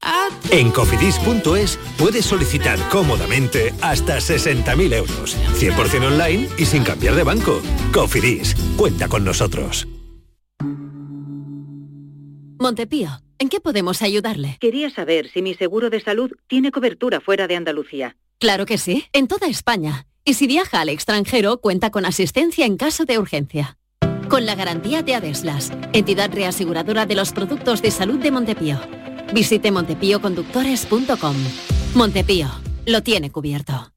[0.52, 5.38] En cofidis.es puedes solicitar cómodamente hasta 60.000 euros.
[5.60, 7.62] 100% online y sin cambiar de banco.
[7.94, 9.88] Cofidis, cuenta con nosotros.
[12.60, 13.10] Montepío,
[13.40, 14.58] ¿en qué podemos ayudarle?
[14.60, 18.16] Quería saber si mi seguro de salud tiene cobertura fuera de Andalucía.
[18.40, 20.06] Claro que sí, en toda España.
[20.24, 23.78] Y si viaja al extranjero, cuenta con asistencia en caso de urgencia.
[24.30, 28.80] Con la garantía de Adeslas, entidad reaseguradora de los productos de salud de Montepío.
[29.34, 31.36] Visite montepíoconductores.com.
[31.96, 32.50] Montepío,
[32.86, 33.97] lo tiene cubierto.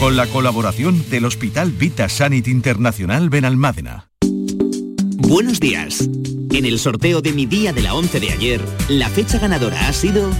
[0.00, 4.08] con la colaboración del Hospital Vita Sanit Internacional Benalmádena.
[4.22, 6.08] Buenos días.
[6.54, 9.92] En el sorteo de mi día de la 11 de ayer, la fecha ganadora ha
[9.92, 10.30] sido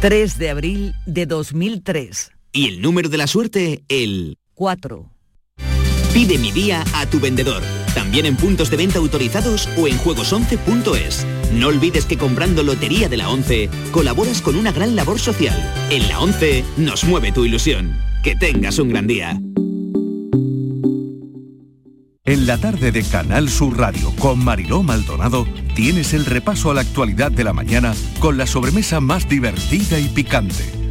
[0.00, 2.32] 3 de abril de 2003.
[2.50, 5.08] y el número de la suerte, el 4.
[6.12, 7.62] Pide mi día a tu vendedor,
[7.94, 11.24] también en puntos de venta autorizados o en juegos11.es.
[11.52, 15.56] No olvides que comprando Lotería de la 11 colaboras con una gran labor social.
[15.90, 17.96] En la 11 nos mueve tu ilusión.
[18.22, 19.40] Que tengas un gran día.
[22.28, 26.82] En la tarde de Canal Sur Radio con Mariló Maldonado tienes el repaso a la
[26.82, 30.62] actualidad de la mañana con la sobremesa más divertida y picante,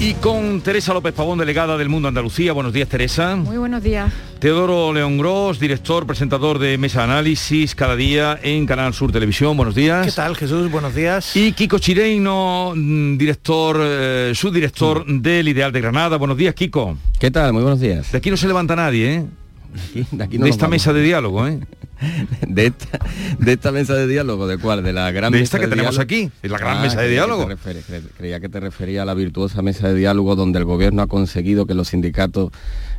[0.00, 2.52] Y con Teresa López Pavón, delegada del Mundo Andalucía.
[2.52, 3.34] Buenos días, Teresa.
[3.34, 4.12] Muy buenos días.
[4.38, 9.56] Teodoro León Gros, director, presentador de Mesa Análisis, cada día en Canal Sur Televisión.
[9.56, 10.06] Buenos días.
[10.06, 10.70] ¿Qué tal, Jesús?
[10.70, 11.34] Buenos días.
[11.34, 16.16] Y Kiko Chireino, mm, director, eh, subdirector del Ideal de Granada.
[16.16, 16.96] Buenos días, Kiko.
[17.18, 17.52] ¿Qué tal?
[17.52, 18.12] Muy buenos días.
[18.12, 19.24] De aquí no se levanta nadie, ¿eh?
[19.72, 20.70] De, aquí, de, aquí no de esta vamos.
[20.74, 21.60] mesa de diálogo, ¿eh?
[22.46, 22.98] de, esta,
[23.38, 24.82] de esta mesa de diálogo, ¿de cuál?
[24.84, 26.02] De la gran de mesa esta que de tenemos diálogo?
[26.04, 27.48] aquí, es la gran Ah, mesa de que diálogo.
[27.48, 31.06] cre- creía que te refería a la virtuosa mesa de diálogo donde el gobierno ha
[31.06, 32.50] conseguido que los sindicatos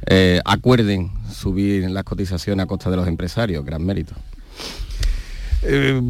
[0.05, 3.63] eh, acuerden subir las cotizaciones a costa de los empresarios.
[3.65, 4.13] Gran mérito.
[5.61, 6.01] Eh,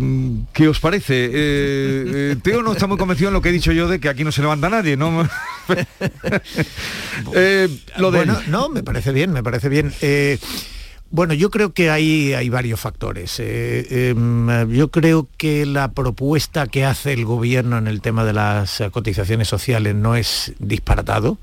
[0.53, 1.29] ¿Qué os parece?
[1.33, 4.23] Eh, Teo no está muy convencido en lo que he dicho yo de que aquí
[4.23, 5.27] no se levanta nadie, ¿no?
[7.33, 7.67] Eh,
[7.99, 9.93] Bueno, no, me parece bien, me parece bien.
[10.01, 10.37] Eh,
[11.11, 13.39] bueno, yo creo que hay, hay varios factores.
[13.39, 18.33] Eh, em, yo creo que la propuesta que hace el gobierno en el tema de
[18.33, 21.37] las cotizaciones sociales no es disparatado.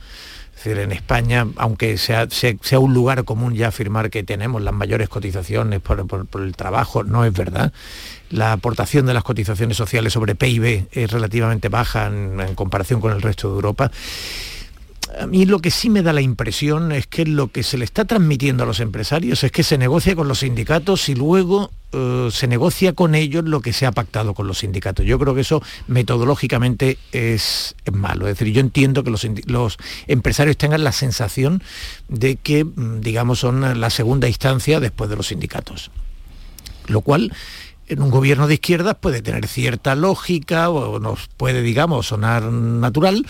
[0.57, 4.73] Es decir, en España, aunque sea, sea, un lugar común ya afirmar que tenemos las
[4.73, 7.73] mayores cotizaciones por el trabajo, no es verdad.
[8.31, 13.23] La aportación de las cotizaciones sociales sobre PIB es relativamente baja en- comparación con el
[13.23, 13.91] resto de Europa.
[15.21, 17.85] A mí lo que sí me da la impresión es que lo que se le
[17.85, 22.29] está transmitiendo a los empresarios es que se negocia con los sindicatos y luego eh,
[22.33, 25.07] se negocia con ellos lo que se ha pactado con los sindicatos.
[25.07, 28.27] Yo creo que eso metodológicamente es, malo.
[28.27, 31.63] Es decir, yo entiendo que los, los empresarios tengan la sensación
[32.09, 35.93] de que, mm, digamos, son la segunda instancia después de los sindicatos.
[36.89, 37.33] Lo cual
[37.89, 43.25] en un gobierno de izquierdas puede tener cierta lógica o nos puede, digamos, sonar natural,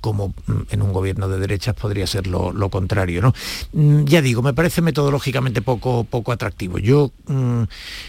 [0.00, 3.20] como mm, en un gobierno de derechas podría ser lo, contrario.
[3.22, 3.34] ¿no?
[3.72, 6.78] Mm, Ya digo, me parece metodológicamente poco, poco atractivo.
[6.78, 7.62] Yo, mm,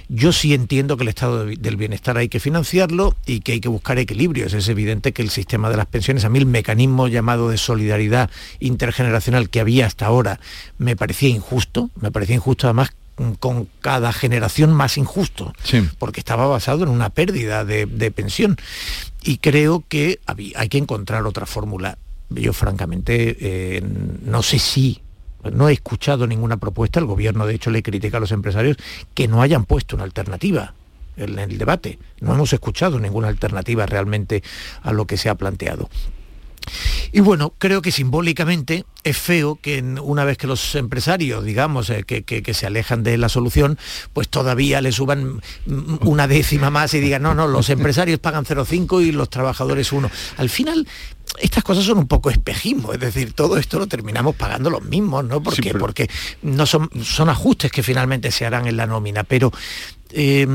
[0.09, 3.61] yo sí entiendo que el estado de- del bienestar hay que financiarlo y que hay
[3.61, 4.53] que buscar equilibrios.
[4.53, 8.29] Es evidente que el sistema de las pensiones, a mí el mecanismo llamado de solidaridad
[8.59, 10.39] intergeneracional que había hasta ahora
[10.77, 12.91] me parecía injusto, me parecía injusto además
[13.39, 15.53] con cada generación más injusto
[15.97, 18.57] porque estaba basado en una pérdida de, de pensión.
[19.23, 20.19] Y creo que
[20.55, 21.97] hay que encontrar otra fórmula.
[22.29, 25.01] Yo francamente eh, no sé si,
[25.51, 28.77] no he escuchado ninguna propuesta, el gobierno de hecho le critica a los empresarios
[29.13, 30.73] que no hayan puesto una alternativa
[31.15, 31.99] en el debate.
[32.21, 34.43] No hemos escuchado ninguna alternativa realmente
[34.81, 35.89] a lo que se ha planteado.
[37.11, 42.03] Y bueno, creo que simbólicamente es feo que una vez que los empresarios, digamos, eh,
[42.05, 43.77] que, que- que se alejan de la solución,
[44.13, 48.45] pues todavía le suban mm, una décima más y digan, no, no, los empresarios pagan
[48.45, 50.09] 0,5 y los trabajadores 1.
[50.37, 50.87] Al final,
[51.39, 55.23] estas cosas son un poco espejismo, es decir, todo esto lo terminamos pagando los mismos,
[55.25, 55.41] ¿no?
[55.43, 56.09] Porque, porque
[56.41, 59.51] no son, son ajustes que finalmente se harán en la nómina, pero
[60.11, 60.47] eh,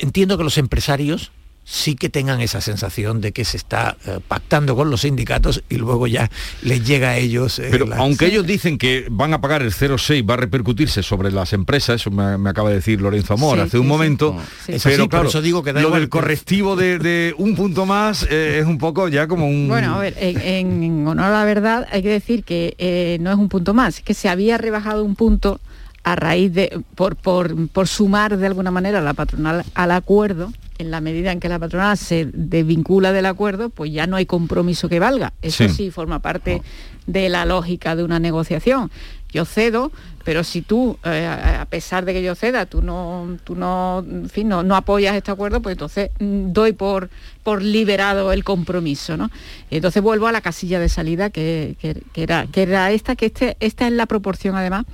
[0.00, 1.30] entiendo que los empresarios
[1.70, 5.76] sí que tengan esa sensación de que se está eh, pactando con los sindicatos y
[5.76, 6.30] luego ya
[6.62, 7.58] les llega a ellos.
[7.58, 11.30] eh, Pero aunque ellos dicen que van a pagar el 0,6, va a repercutirse sobre
[11.30, 14.34] las empresas, eso me, me acaba de decir Lorenzo Amor Sí, hace un sí, momento,
[14.66, 17.34] pero sí, por claro, eso digo que da lo igual del que- correctivo de, de
[17.36, 19.68] un punto más eh, es un poco ya como un...
[19.68, 20.40] Bueno, a ver, en,
[20.82, 23.98] en honor a la verdad hay que decir que eh, no es un punto más,
[23.98, 25.60] es que se había rebajado un punto
[26.02, 30.50] a raíz de, por, por, por sumar de alguna manera a la patronal al acuerdo,
[30.78, 34.26] en la medida en que la patronal se desvincula del acuerdo, pues ya no hay
[34.26, 35.32] compromiso que valga.
[35.42, 35.70] Eso Sí.
[35.74, 36.62] sí, forma parte
[37.06, 38.90] de la lógica de una negociación.
[39.30, 39.92] Yo cedo,
[40.24, 44.30] pero si tú, eh, a pesar de que yo ceda, tú no, tú no, en
[44.30, 47.10] fin, no, no apoyas este acuerdo, pues entonces mm, doy por,
[47.42, 49.30] por liberado el compromiso, ¿no?
[49.70, 53.26] Entonces vuelvo a la casilla de salida que, que- que era, que era esta, que
[53.26, 54.86] este, esta es la proporción además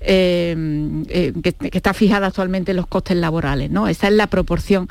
[0.00, 3.88] eh, eh, que, que está fijada actualmente en los costes laborales, ¿no?
[3.88, 4.88] Esa es la proporción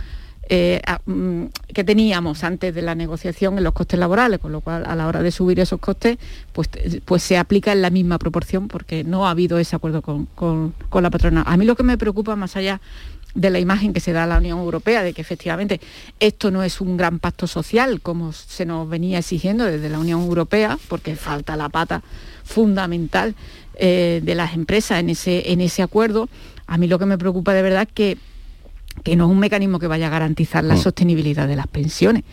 [0.53, 4.83] eh, mm, que teníamos antes de la negociación en los costes laborales, con lo cual
[4.85, 6.17] a la hora de subir esos costes,
[6.51, 6.67] pues,
[7.05, 10.73] pues se aplica en la misma proporción porque no ha habido ese acuerdo con, con-
[10.89, 11.43] con la patrona.
[11.47, 12.81] A mí lo que me preocupa más allá
[13.33, 15.79] de la imagen que se da a la Unión Europea de que efectivamente
[16.19, 20.19] esto no es un gran pacto social como se nos venía exigiendo desde la Unión
[20.19, 22.03] Europea, porque falta la pata
[22.43, 23.35] fundamental
[23.75, 26.27] eh, de las empresas en ese, en ese acuerdo.
[26.67, 28.17] A mí lo que me preocupa de verdad es que
[29.03, 30.81] que no es un mecanismo que vaya a garantizar la Mm.
[30.81, 32.23] sostenibilidad de las pensiones.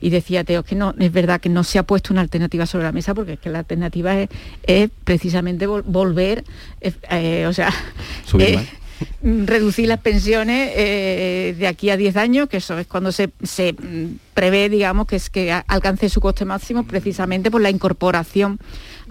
[0.00, 2.84] Y decía Teo que no, es verdad que no se ha puesto una alternativa sobre
[2.84, 4.28] la mesa porque es que la alternativa es,
[4.64, 6.44] es precisamente vol- volver,
[6.80, 7.70] eh, eh, o sea,
[8.38, 8.66] eh,
[9.22, 13.72] reducir las pensiones eh, de aquí a 10 años, que eso es cuando se, se,
[13.74, 18.58] mm, prevé, digamos, que es que alcance su coste máximo precisamente por la incorporación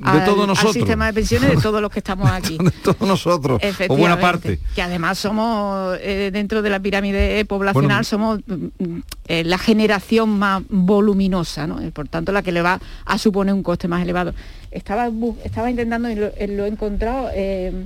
[0.04, 0.74] al, todos al nosotros.
[0.74, 2.58] sistema de pensiones de todos los que estamos aquí.
[2.58, 4.60] de todos nosotros, o buena parte.
[4.76, 10.38] Que además somos, eh, dentro de la pirámide poblacional, Bueno, somos mm, eh, la generación
[10.38, 11.78] más voluminosa, ¿no?
[11.92, 14.34] Por tanto la que le va a suponer un coste más elevado.
[14.72, 15.10] Estaba,
[15.44, 17.86] estaba intentando, y lo, eh, lo he encontrado, eh,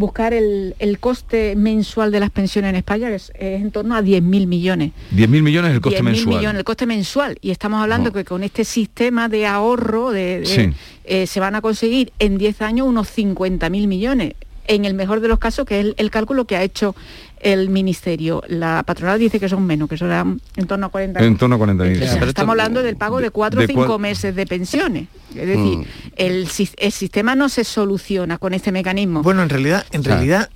[0.00, 3.94] buscar el, el coste mensual de las pensiones en España, que es, es en torno
[3.94, 4.92] a 10.000 millones.
[5.14, 6.36] 10.000 millones el coste 10.000 mensual.
[6.38, 7.38] millones, el coste mensual.
[7.40, 10.70] Y estamos hablando que con este sistema de ahorro de, de- Sí.
[11.04, 14.34] eh, se van a conseguir en 10 años unos 50.000 millones.
[14.66, 16.94] En el mejor de los casos, que es el, el cálculo que ha hecho
[17.40, 18.42] el ministerio.
[18.48, 21.58] La patronal dice que son menos, que son en torno a 40 En torno a
[21.58, 21.70] 40.000.
[21.70, 24.34] o sea, Pero esto- estamos hablando del pago de cuatro o de cinco cua- meses
[24.36, 25.08] de pensiones.
[25.30, 25.84] Es decir, Mm.
[26.16, 29.22] el, sis- el sistema no se soluciona con este mecanismo.
[29.22, 30.50] Bueno, en realidad, en realidad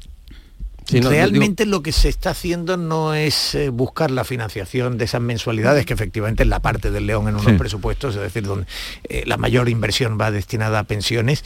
[0.86, 5.06] Sí, no, realmente lo que se está haciendo no es eh, buscar la financiación de
[5.06, 7.52] esas mensualidades, que efectivamente es la parte del león en unos Sí.
[7.56, 8.66] presupuestos, es decir, donde
[9.08, 11.42] eh, la mayor inversión va destinada a pensiones,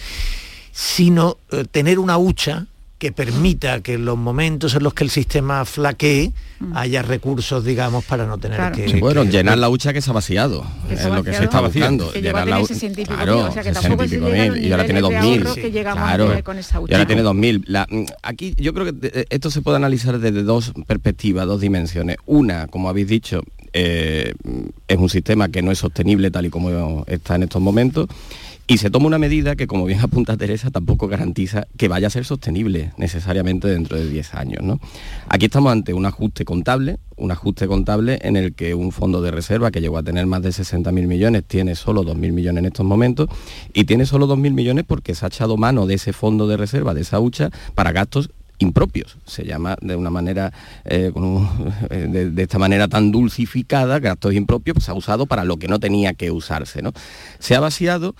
[0.72, 2.66] sino eh, tener una hucha
[2.98, 6.32] que permita que en los momentos en los que el sistema flaquee
[6.74, 8.74] haya recursos, digamos, para no tener Claro.
[8.76, 8.88] que...
[8.88, 10.66] Sí, bueno, que- llenar la hucha que se ha vaciado.
[10.88, 12.10] Que Es lo que se está buscando.
[12.10, 13.80] que llegó a llenar tener la 60 y pico claro, mil, o sea, que 60
[13.80, 15.38] y tampoco se mil, ahora tiene niveles de 2.000.
[15.46, 16.28] ahorro que llegamos a Claro.
[16.28, 16.90] tener con esa hucha.
[16.92, 17.62] Y ahora tiene 2.000.
[17.66, 21.60] La- mm, aquí yo creo que eh, esto se puede analizar desde dos perspectivas, dos
[21.60, 22.16] dimensiones.
[22.26, 23.42] Una, como habéis dicho,
[23.80, 24.34] eh,
[24.88, 28.08] es un sistema que no es sostenible tal y como está en estos momentos.
[28.70, 32.10] Y se toma una medida que, como bien apunta Teresa, tampoco garantiza que vaya a
[32.10, 34.64] ser sostenible necesariamente dentro de 10 años.
[34.64, 34.80] ¿no?
[35.28, 39.30] Aquí estamos ante un ajuste contable, un ajuste contable en el que un fondo de
[39.30, 42.84] reserva que llegó a tener más de 60.000 millones tiene solo 2.000 millones en estos
[42.84, 43.28] momentos
[43.72, 46.94] y tiene solo 2.000 millones porque se ha echado mano de ese fondo de reserva,
[46.94, 49.16] de esa hucha, para gastos impropios.
[49.26, 50.52] Se llama de una manera,
[50.84, 51.12] eh,
[51.90, 55.56] eh, de, de esta manera tan dulcificada, gastos impropios, pues se ha usado para lo
[55.56, 56.82] que no tenía que usarse.
[56.82, 56.92] ¿no?
[57.38, 58.14] Se ha vaciado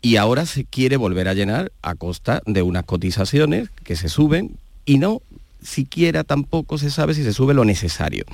[0.00, 4.56] y ahora se quiere volver a llenar a costa de unas cotizaciones que se suben
[4.84, 5.22] y no
[5.62, 8.24] siquiera tampoco se sabe si se sube lo necesario.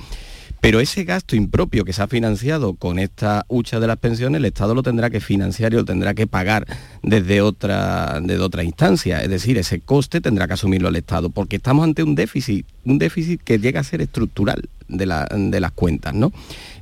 [0.61, 4.45] Pero ese gasto impropio que se ha financiado con esta hucha de las pensiones, el
[4.45, 6.67] Estado lo tendrá que financiar y lo tendrá que pagar
[7.03, 9.23] desde otra, desde otra instancia.
[9.23, 12.99] Es decir, ese coste tendrá que asumirlo el Estado, porque estamos ante un déficit, un
[12.99, 16.33] déficit que llega a ser estructural de, la- de las cuentas, ¿no?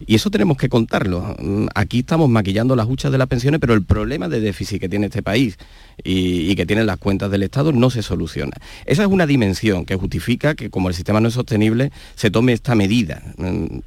[0.06, 1.36] Y eso tenemos que contarlo.
[1.74, 5.06] Aquí estamos maquillando las huchas de las pensiones, pero el problema de déficit que tiene
[5.06, 5.58] este país
[6.04, 8.56] y, que tienen las cuentas del Estado no se soluciona.
[8.86, 12.52] Esa es una dimensión que justifica que como el sistema no es sostenible, se tome
[12.52, 13.22] esta medida.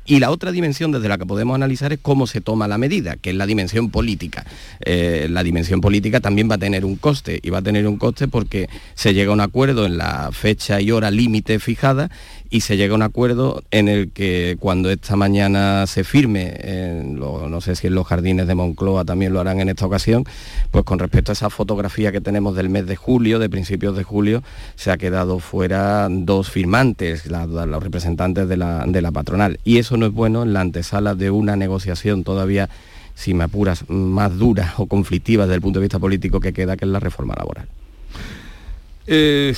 [0.05, 3.15] Y la otra dimensión desde la que podemos analizar es cómo se toma la medida,
[3.15, 4.45] que es la dimensión política.
[4.81, 7.97] Eh, la dimensión política también va a tener un coste, y va a tener un
[7.97, 12.11] coste porque se llega a un acuerdo en la fecha y hora límite fijada
[12.51, 16.59] y se llega a un acuerdo en el que cuando esta mañana se firme,
[17.15, 20.25] no sé si en los jardines de Moncloa también lo harán en esta ocasión,
[20.69, 24.03] pues con respecto a esa fotografía que tenemos del mes de julio, de principios de
[24.03, 24.43] julio,
[24.75, 29.57] se ha quedado fuera dos firmantes, los representantes de la, de la patronal.
[29.63, 32.69] Y eso no es bueno en la antesala de una negociación todavía,
[33.15, 36.75] si me apuras, más dura o conflictiva desde el punto de vista político que queda,
[36.75, 37.69] que es la reforma laboral.
[39.07, 39.55] Eh,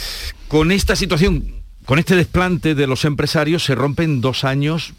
[0.47, 4.93] con esta situación, con este desplante de los empresarios, se rompen dos años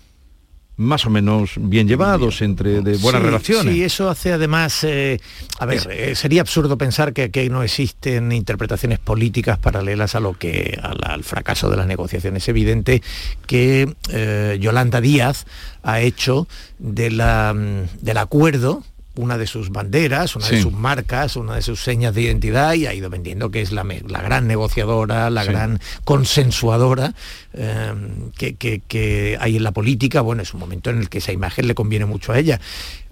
[0.76, 3.74] más o menos bien llevados, entre de buenas Sí, relaciones.
[3.74, 5.20] Sí, eso hace además, eh,
[5.60, 10.34] a ver, eh, sería absurdo pensar que aquí no existen interpretaciones políticas paralelas a lo
[10.34, 12.42] que al, al fracaso de las negociaciones.
[12.42, 13.02] Es evidente
[13.46, 15.46] que eh, Yolanda Díaz
[15.84, 18.82] ha hecho de la, mm, del acuerdo
[19.16, 22.86] una de sus banderas, una de sus marcas, una de sus señas de identidad y
[22.86, 25.48] ha ido vendiendo que es la, gran negociadora, la Sí.
[25.50, 27.14] gran consensuadora
[27.52, 27.92] eh,
[28.36, 30.20] que, que- que hay en la política.
[30.20, 32.60] Bueno, es un momento en el que esa imagen le conviene mucho a ella.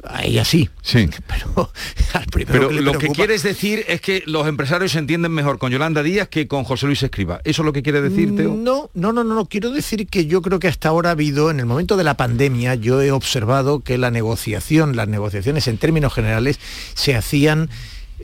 [0.05, 0.69] A ella sí.
[0.83, 1.09] Sí.
[1.29, 1.71] Pero
[2.15, 5.31] al primero Pero que le lo que quieres decir es que los empresarios se entienden
[5.33, 7.41] mejor con Yolanda Díaz que con José Luis Escriba.
[7.45, 8.55] ¿Eso es lo que quiere decir, Teo?
[8.55, 9.47] No, no, no, no, no.
[9.47, 12.17] Quiero decir que yo creo que hasta ahora ha habido, en el momento de la
[12.17, 16.59] pandemia, yo he observado que la negociación, las negociaciones en términos generales,
[16.95, 17.71] se hacían,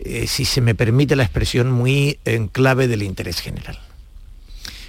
[0.05, 3.79] eh, si se me permite la expresión, muy en clave del interés general.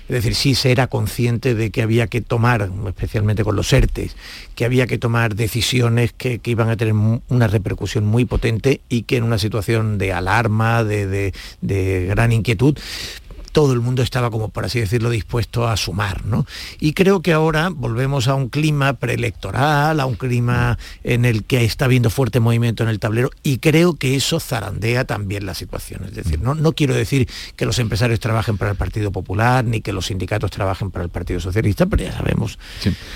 [0.10, 4.16] Es decir, sí se era consciente de que había que tomar, especialmente con los ERTES,
[4.56, 9.18] que había que tomar decisiones que, iban a tener una repercusión muy potente y que
[9.18, 11.32] en una situación de alarma, de-
[11.62, 12.76] de gran inquietud,
[13.52, 16.46] todo el mundo estaba como por así decirlo dispuesto a sumar, ¿no?
[16.80, 21.64] Y creo que ahora volvemos a un clima preelectoral, a un clima en el que
[21.66, 26.04] está habiendo fuerte movimiento en el tablero y creo que eso zarandea también la situación.
[26.06, 29.82] Es decir, no, no quiero decir que los empresarios trabajen para el Partido Popular ni
[29.82, 32.58] que los sindicatos trabajen para el Partido Socialista, pero ya sabemos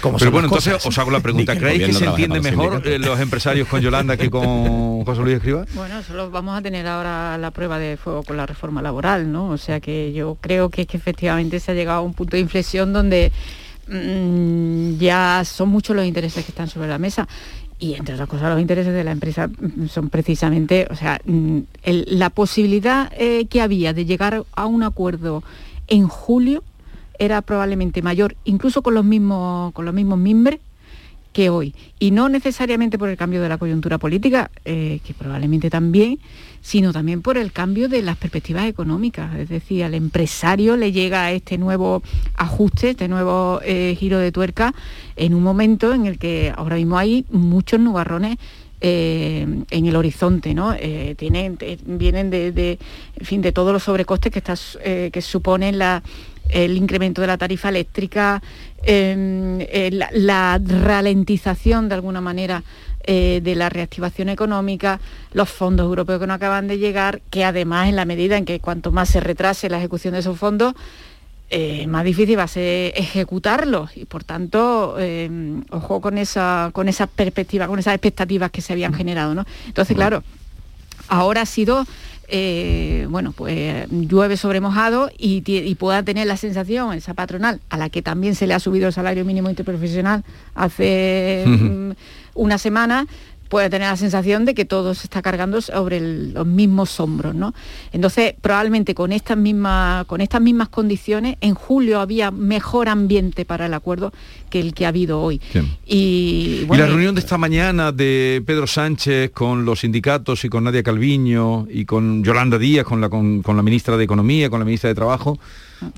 [0.01, 0.87] cómo Pero son bueno, las entonces cosas.
[0.87, 2.91] os hago la pregunta, ¿creéis que se entiende los mejor sindicatos.
[2.93, 4.43] eh, los empresarios con Yolanda que con
[5.05, 5.65] José Luis Escriba?
[5.73, 9.49] Bueno, solo vamos a tener ahora la prueba de fuego con la reforma laboral, ¿no?
[9.49, 12.41] O sea que yo creo que, que efectivamente se ha llegado a un punto de
[12.41, 13.31] inflexión donde
[13.87, 17.27] mm, ya son muchos los intereses que están sobre la mesa.
[17.79, 19.49] Y entre otras cosas, los intereses de la empresa
[19.89, 25.43] son precisamente, o sea, mm, la posibilidad eh, que había de llegar a un acuerdo
[25.87, 26.63] en julio
[27.19, 30.59] era probablemente mayor, incluso con los mismos, con los mismos mimbres,
[31.33, 31.75] que hoy.
[31.99, 36.19] Y no necesariamente por el cambio de la coyuntura política, eh, que probablemente también,
[36.61, 39.35] sino también por el cambio de las perspectivas económicas.
[39.35, 42.01] Es decir, al empresario le llega este nuevo
[42.35, 44.73] ajuste, este nuevo eh, giro de tuerca,
[45.15, 48.37] en un momento en el que ahora mismo hay muchos nubarrones
[48.79, 50.75] eh, en el horizonte, ¿no?
[51.15, 52.77] Tienen, vienen de,
[53.21, 54.55] fin, de todos los sobrecostes que, está,
[55.09, 56.03] que suponen la,
[56.53, 58.41] el incremento de la tarifa eléctrica,
[58.83, 62.63] eh, eh, la, la ralentización de alguna manera
[63.05, 65.01] eh, de la reactivación económica,
[65.33, 68.61] los fondos europeos que no acaban de llegar, que además en la medida en que
[68.61, 70.73] cuanto más se retrase la ejecución de esos fondos,
[71.49, 75.29] eh, más difícil va a ser ejecutarlos y por tanto eh,
[75.71, 79.45] ojo con esa con esa perspectiva con esas expectativas que se habían generado ¿no?
[79.67, 80.23] entonces claro
[81.09, 81.85] ahora ha sido
[82.27, 85.41] eh, bueno pues llueve sobre mojado y,
[85.75, 88.93] pueda tener la sensación esa patronal a la que también se le ha subido el
[88.93, 90.23] salario mínimo interprofesional
[90.55, 91.91] hace mm,
[92.35, 93.07] una semana
[93.49, 97.35] puede tener la sensación de que todo se está cargando sobre el- los mismos hombros,
[97.35, 97.53] ¿no?
[97.91, 103.67] Entonces, probablemente con estas mismas, con estas mismas condiciones, en julio había mejor ambiente para
[103.67, 104.11] el acuerdo
[104.53, 105.41] que el que ha habido hoy.
[105.87, 110.83] Y, la reunión de esta mañana de Pedro Sánchez con los sindicatos y con Nadia
[110.83, 114.65] Calviño y con Yolanda Díaz, con la, con, con la ministra de Economía, con la
[114.65, 115.39] ministra de Trabajo,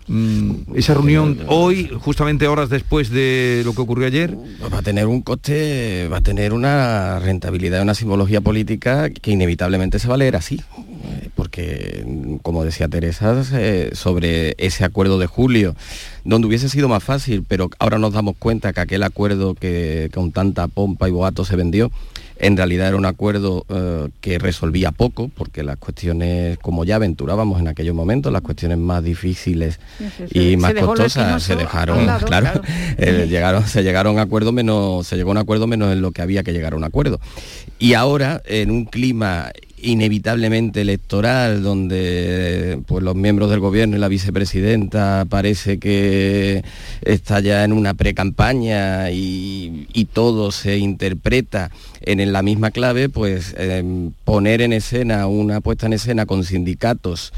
[0.07, 4.81] mm, esa reunión hoy, justamente horas después de lo que ocurrió ayer, Pues va a
[4.81, 10.13] tener un coste, va a tener una rentabilidad, una simbología política que inevitablemente se va
[10.13, 10.61] a leer así.
[12.05, 15.75] Mm, como decía Teresa, eh, sobre ese acuerdo de julio,
[16.23, 20.31] donde hubiese sido más fácil, pero ahora nos damos cuenta que aquel acuerdo que con
[20.31, 21.91] tanta pompa y boato se vendió,
[22.37, 27.61] en realidad era un acuerdo eh, que resolvía poco, porque las cuestiones, como ya aventurábamos
[27.61, 32.05] en aquellos momentos, las cuestiones más difíciles Sí, sí, se- y más costosas se dejaron,
[32.05, 32.61] lado, claro, claro.
[32.97, 36.11] eh, llegaron, se llegaron a acuerdo menos, se llegó a un acuerdo menos en lo
[36.11, 37.21] que había que llegar a un acuerdo.
[37.79, 39.51] Y ahora, en un clima
[39.85, 46.63] inevitablemente electoral, donde pues los miembros del gobierno y la vicepresidenta parece que
[47.01, 51.71] está ya en una pre-campaña y, y todo se interpreta
[52.01, 57.31] en, la misma clave, pues em, poner en escena una puesta en escena con sindicatos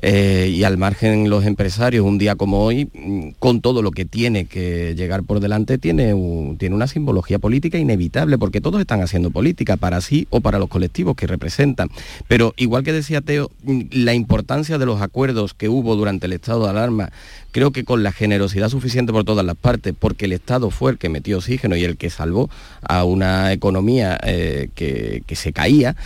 [0.00, 4.04] eh, y al margen los empresarios un día como hoy, mm, con todo lo que
[4.04, 6.14] tiene que llegar por delante, tiene,
[6.58, 10.68] tiene una simbología política inevitable, porque todos están haciendo política para sí o para los
[10.68, 11.90] colectivos que representan.
[12.28, 16.32] Pero igual que decía Teo, mm, la importancia de los acuerdos que hubo durante el
[16.32, 17.10] estado de alarma,
[17.58, 20.98] creo que con la generosidad suficiente por todas las partes, porque el Estado fue el
[20.98, 22.48] que metió oxígeno y el que salvó
[22.82, 25.96] a una economía eh, que, que se caía,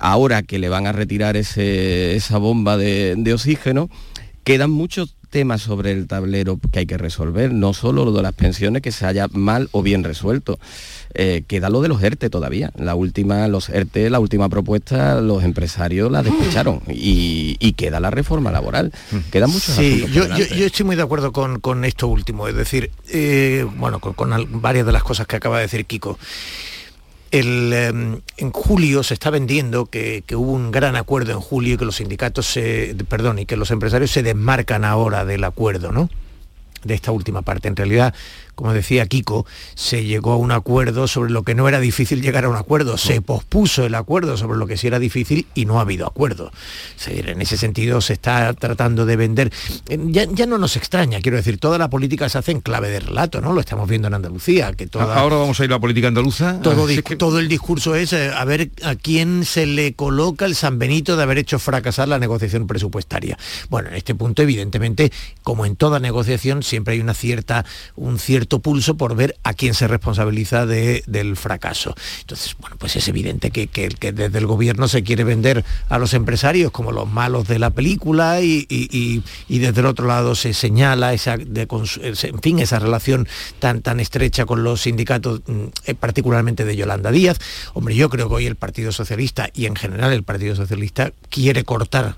[0.00, 3.88] ahora que le van a retirar ese- esa bomba de, de oxígeno,
[4.46, 8.32] quedan muchos temas sobre el tablero que hay que resolver, no solo lo de las
[8.32, 10.60] pensiones que se haya mal o bien resuelto.
[11.14, 12.70] Eh, queda lo de los ERTE todavía.
[12.76, 18.10] La última, los ERTE, la última propuesta, los empresarios la despecharon y, y queda la
[18.12, 18.92] reforma laboral.
[19.32, 20.56] Quedan muchos Sí, yo, yo- delante.
[20.56, 24.16] yo estoy muy de acuerdo con, con esto último, es decir, eh, bueno, con,
[24.62, 26.18] varias de las cosas que acaba de decir Kiko.
[27.30, 31.74] El, eh, en julio se está vendiendo que, que hubo un gran acuerdo en julio
[31.74, 35.92] y que los sindicatos se, perdón, y que los empresarios se desmarcan ahora del acuerdo,
[35.92, 36.08] ¿no?
[36.84, 37.68] De esta última parte.
[37.68, 38.14] En realidad,
[38.56, 39.46] como decía Kiko,
[39.76, 42.96] se llegó a un acuerdo sobre lo que no era difícil llegar a un acuerdo.
[42.98, 46.50] Se pospuso el acuerdo sobre lo que sí era difícil y no ha habido acuerdo.
[47.06, 49.52] En ese sentido se está tratando de vender.
[49.88, 52.88] Eh, Ya, ya no nos extraña, quiero decir, toda la política se hace en clave
[52.88, 53.52] de relato, ¿no?
[53.52, 56.60] Lo estamos viendo en Andalucía, que toda, ahora vamos a ir a la política andaluza.
[56.62, 60.54] todo, que- todo el discurso es eh, a ver a quién se le coloca el
[60.54, 63.36] San Benito de haber hecho fracasar la negociación presupuestaria.
[63.68, 67.64] Bueno, en este punto, evidentemente, como en toda negociación, siempre siempre hay una cierta,
[67.96, 71.94] un cierto pulso por ver a quién se responsabiliza de- del fracaso.
[72.20, 75.98] Entonces, bueno, pues es evidente que, que- que desde el gobierno se quiere vender a
[75.98, 80.06] los empresarios como los malos de la película y, y- y- y desde el otro
[80.06, 81.66] lado se señala esa, de
[82.02, 83.28] en fin, esa relación
[83.58, 87.38] tan, tan estrecha con los sindicatos, mm, eh, particularmente de Yolanda Díaz.
[87.74, 91.64] Hombre, yo creo que hoy el Partido Socialista y en general el Partido Socialista quiere
[91.64, 92.16] cortar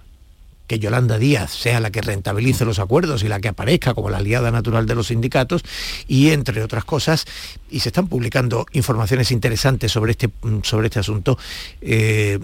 [0.68, 4.18] que Yolanda Díaz sea la que rentabilice los acuerdos y la que aparezca como la
[4.18, 5.62] aliada natural de los sindicatos
[6.06, 7.24] y entre otras cosas,
[7.70, 11.38] y se están publicando informaciones interesantes sobre este, mm, sobre este asunto,
[11.80, 12.38] eh,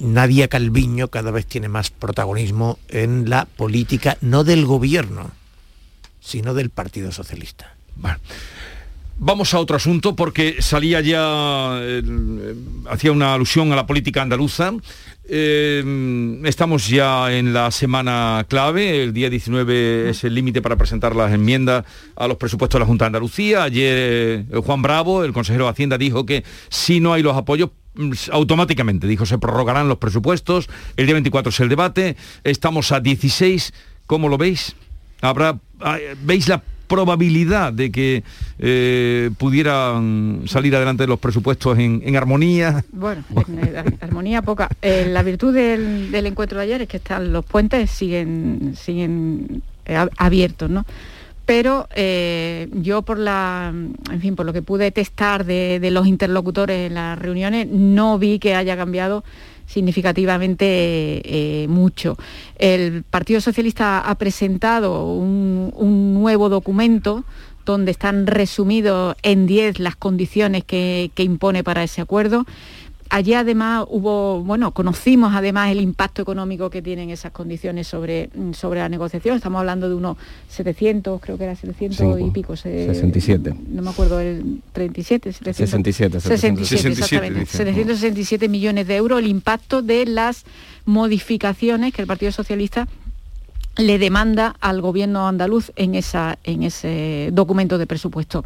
[0.00, 5.30] Nadia Calviño cada vez tiene más protagonismo en la política, no del gobierno,
[6.20, 7.74] sino del Partido Socialista.
[9.20, 12.54] Vamos a otro asunto porque salía ya, eh,
[12.88, 14.72] hacía una alusión a la política andaluza.
[15.30, 21.14] Eh, estamos ya en la semana clave, el día 19 es el límite para presentar
[21.14, 21.84] las enmiendas
[22.16, 23.64] a los presupuestos de la Junta de Andalucía.
[23.64, 27.70] Ayer eh, Juan Bravo, el consejero de Hacienda, dijo que si no hay los apoyos,
[27.94, 33.00] mm, automáticamente, dijo, se prorrogarán los presupuestos, el día 24 es el debate, estamos a
[33.00, 33.74] 16,
[34.06, 34.76] ¿cómo lo veis?
[35.20, 38.24] Habrá, ah, ¿Veis la probabilidad de que
[38.58, 42.84] eh, pudieran salir adelante los presupuestos en, armonía?
[42.90, 44.68] Bueno, en, ar- armonía poca.
[44.82, 49.94] Eh, la virtud del, encuentro de ayer es que están los puentes siguen siguen eh,
[49.96, 50.84] ab- abiertos, ¿no?
[51.46, 51.88] Pero
[52.74, 57.18] yo por la, en fin, por lo que pude testar de los interlocutores en las
[57.18, 59.24] reuniones, no vi que haya cambiado
[59.68, 62.16] significativamente eh, mucho.
[62.58, 67.24] El Partido Socialista ha presentado un, nuevo documento
[67.64, 72.46] donde están resumidos en 10 las condiciones que impone para ese acuerdo.
[73.10, 78.80] Allí además hubo, bueno, conocimos además el impacto económico que tienen esas condiciones sobre, sobre
[78.80, 79.36] la negociación.
[79.36, 80.18] Estamos hablando de unos
[80.50, 82.54] 700, creo que era 700 y pico.
[82.54, 83.54] se- 67.
[83.70, 85.56] No me acuerdo, el 37, 700.
[85.56, 87.40] 67, 67, 67, exactamente.
[87.40, 87.56] dice.
[87.56, 90.44] 767 millones de euros, el impacto de las
[90.84, 92.88] modificaciones que el Partido Socialista
[93.78, 98.44] le demanda al gobierno andaluz en, esa, en ese documento de presupuesto.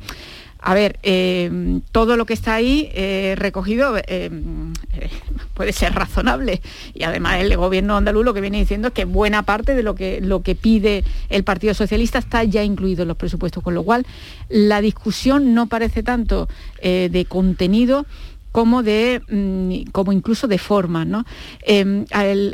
[0.65, 4.31] A ver, eh, todo lo que está ahí eh, recogido eh,
[5.55, 6.63] puede ser razonable.
[6.95, 9.97] Y además el gobierno andaluz lo que viene diciendo es que buena parte de lo
[9.97, 13.83] que, lo que pide el Partido Socialista está ya incluido en los presupuestos, con lo
[13.83, 14.07] cual
[14.49, 16.49] la discusión no parece tanto
[16.81, 18.07] de contenido
[18.53, 21.25] como de mm, como incluso de formas ¿no?
[21.67, 22.05] Eh,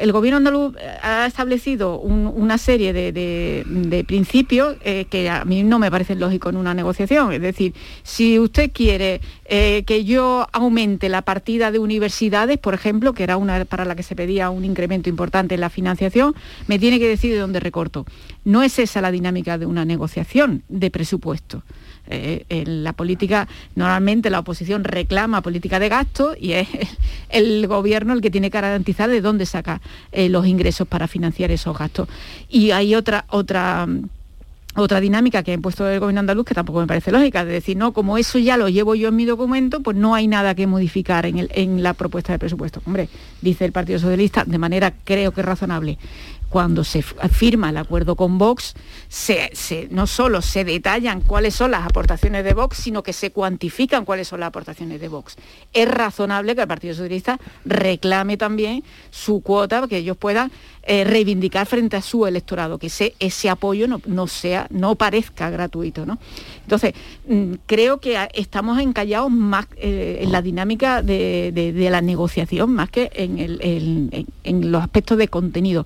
[0.00, 5.44] el, gobierno andaluz ha establecido un- una serie de, de- de principios eh, que a
[5.44, 7.32] mí no me parecen lógicos en una negociación.
[7.32, 7.74] Es decir
[8.04, 13.36] si usted quiere eh, que yo aumente la partida de universidades por ejemplo que era
[13.36, 16.34] una para la que se pedía un incremento importante en la financiación
[16.68, 18.06] me tiene que decir de dónde recorto.
[18.44, 21.62] No es esa la dinámica de una negociación de presupuesto
[22.08, 23.46] eh, en la política,
[23.76, 26.68] normalmente la oposición reclama política de gasto y es
[27.28, 29.80] el gobierno el que tiene que garantizar de dónde saca
[30.12, 32.08] eh, los ingresos para financiar esos gastos.
[32.48, 34.02] Y hay otra, otra mm,
[34.76, 37.76] otra dinámica que ha impuesto el gobierno andaluz que tampoco me parece lógica, de decir,
[37.76, 40.68] no, como eso ya lo llevo yo en mi documento, pues no hay nada que
[40.68, 42.80] modificar en, el- en la propuesta de presupuesto.
[42.86, 43.08] Hombre,
[43.42, 45.98] dice el Partido Socialista, de manera creo que razonable,
[46.48, 48.74] cuando se firma el acuerdo con Vox,
[49.90, 54.28] no solo se detallan cuáles son las aportaciones de Vox, sino que se cuantifican cuáles
[54.28, 55.36] son las aportaciones de Vox.
[55.72, 60.50] Es razonable que el Partido Socialista reclame también su cuota, que ellos puedan
[60.82, 66.06] eh, reivindicar frente a su electorado, que ese, apoyo no, sea, no parezca gratuito.
[66.06, 66.18] ¿no?
[66.62, 66.94] Entonces,
[67.28, 73.10] mm, creo que estamos encallados más eh, en la dinámica de, la negociación, más que
[73.14, 75.84] en los aspectos de contenido.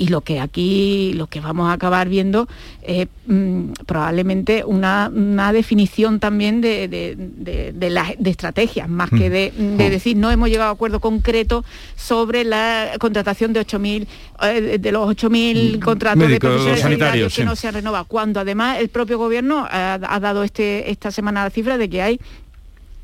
[0.00, 2.46] Y lo que aquí, lo que vamos a acabar viendo
[2.82, 9.10] es mm, probablemente una, una definición también de, de- de- de las- de estrategias, más
[9.10, 11.64] que de, de decir no hemos llegado a acuerdo concreto
[11.96, 14.06] sobre la contratación de 8.000,
[14.42, 17.44] eh, de- de los 8.000 contratos de Médicos, profesores sanitarios, sanitarios que sí.
[17.46, 21.42] no se han renovado, cuando además el propio gobierno ha, ha dado este, esta semana
[21.42, 22.20] la cifra de que hay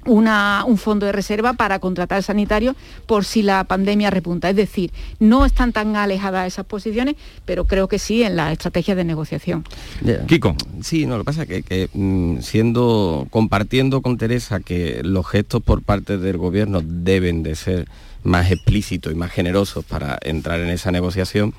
[0.07, 2.77] una- un fondo de reserva para contratar sanitarios
[3.07, 4.51] por si la pandemia repunta.
[4.51, 8.95] Es decir, no están tan alejadas esas posiciones, pero creo que sí en la estrategia
[8.95, 9.65] de negociación.
[10.27, 10.57] Kiko.
[10.83, 15.27] Sí, no, lo que pasa es que, que, mm, siendo, compartiendo con Teresa que los
[15.27, 17.89] gestos por parte del gobierno deben de ser
[18.23, 21.53] más explícitos y más generosos para entrar en esa negociación,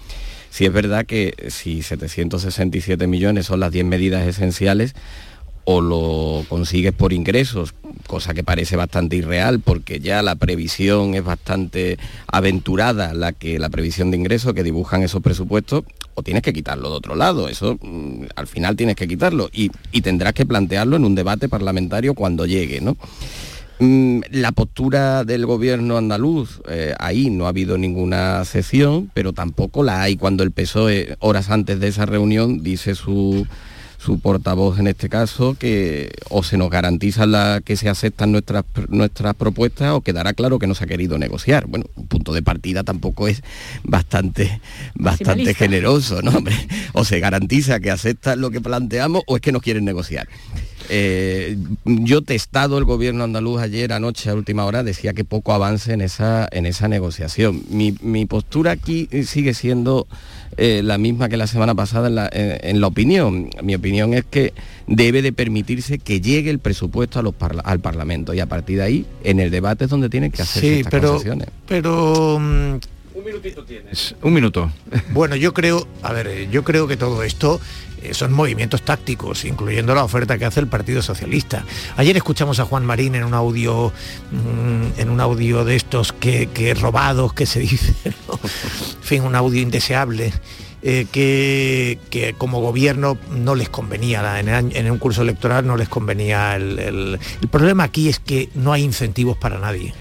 [0.50, 4.96] sí es verdad que si 767 millones son las 10 medidas esenciales,
[5.66, 7.74] o lo consigues por ingresos,
[8.08, 11.98] cosa que parece bastante irreal porque ya la previsión es bastante
[12.28, 16.90] aventurada, la que la previsión de ingresos que dibujan esos presupuestos, o tienes que quitarlo
[16.90, 20.96] de otro lado, eso mm, al final tienes que quitarlo y, y tendrás que plantearlo
[20.96, 22.96] en un debate parlamentario cuando llegue, ¿no?
[23.80, 29.84] Mm, La postura del gobierno andaluz, eh, ahí no ha habido ninguna cesión, pero tampoco
[29.84, 33.46] la hay cuando el PSOE, horas antes de esa reunión, dice su,
[34.06, 38.64] su portavoz en este caso, que o se nos garantiza la, que se aceptan nuestras,
[38.90, 41.66] nuestras propuestas o quedará claro que no se ha querido negociar.
[41.66, 43.42] Bueno, un punto de partida tampoco es
[43.84, 44.62] bastante,
[44.94, 46.32] bastante generoso, ¿no?
[46.38, 46.56] Hombre,
[46.94, 50.28] O se garantiza que aceptan lo que planteamos o es que no quieren negociar.
[50.90, 55.94] Eh, yo testado el gobierno andaluz ayer anoche a última hora decía que poco avance
[55.94, 57.64] en esa en esa negociación.
[57.70, 60.08] Mi, mi postura aquí sigue siendo
[60.58, 63.50] eh, la misma que la semana pasada en la, en- en la opinión.
[63.64, 64.54] Mi opinión es que
[64.88, 68.78] debe de permitirse que llegue el presupuesto a los parla- al parlamento y a partir
[68.78, 71.48] de ahí en el debate es donde tienen que hacerse Sí, estas pero, concesiones.
[71.68, 72.40] pero
[74.22, 74.72] Un minuto.
[75.14, 77.60] Bueno, yo creo, a ver, eh, yo creo que todo esto
[78.02, 81.64] eh, son movimientos tácticos, incluyendo la oferta que hace el Partido Socialista.
[81.98, 83.92] Ayer escuchamos a Juan Marín en un audio,
[84.32, 87.94] mm, en un audio de estos que, que robados, que se dice,
[88.28, 88.40] ¿no?
[88.44, 90.32] en fin, un audio indeseable.
[90.88, 95.78] eh, que, que como gobierno no les convenía, en, el- en un curso electoral no
[95.78, 96.56] les convenía.
[96.56, 99.96] El, el- el problema aquí es que no hay incentivos para nadie.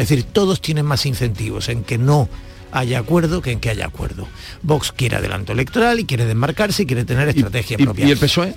[0.00, 2.28] Es decir, todos tienen más incentivos en que no
[2.72, 4.26] haya acuerdo que en que haya acuerdo.
[4.62, 8.06] Vox quiere adelanto electoral y quiere desmarcarse y quiere tener estrategia y- propia.
[8.06, 8.54] y el PSOE?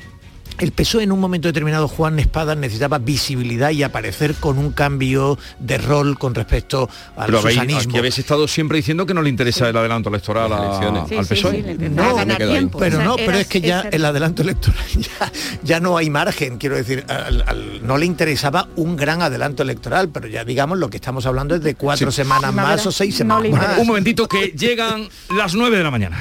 [0.60, 5.38] El PSOE en un momento determinado, Juan Espada, necesitaba visibilidad y aparecer con un cambio
[5.60, 6.88] de rol con respecto
[7.18, 7.90] al Pero habéis, susanismo.
[7.90, 11.64] aquí habéis estado siempre diciendo que no le interesa el adelanto electoral a- al PSOE.
[11.90, 12.16] No,
[12.78, 15.32] pero no, pero es que ya el adelanto electoral ya,
[15.64, 20.10] ya no hay margen, quiero decir, al- al- no le interesaba un gran adelanto electoral,
[20.10, 22.18] pero ya digamos lo que estamos hablando es de cuatro Sí.
[22.18, 23.80] semanas más o seis semanas más.
[23.80, 26.18] Un momentito que llegan las 9 de la mañana.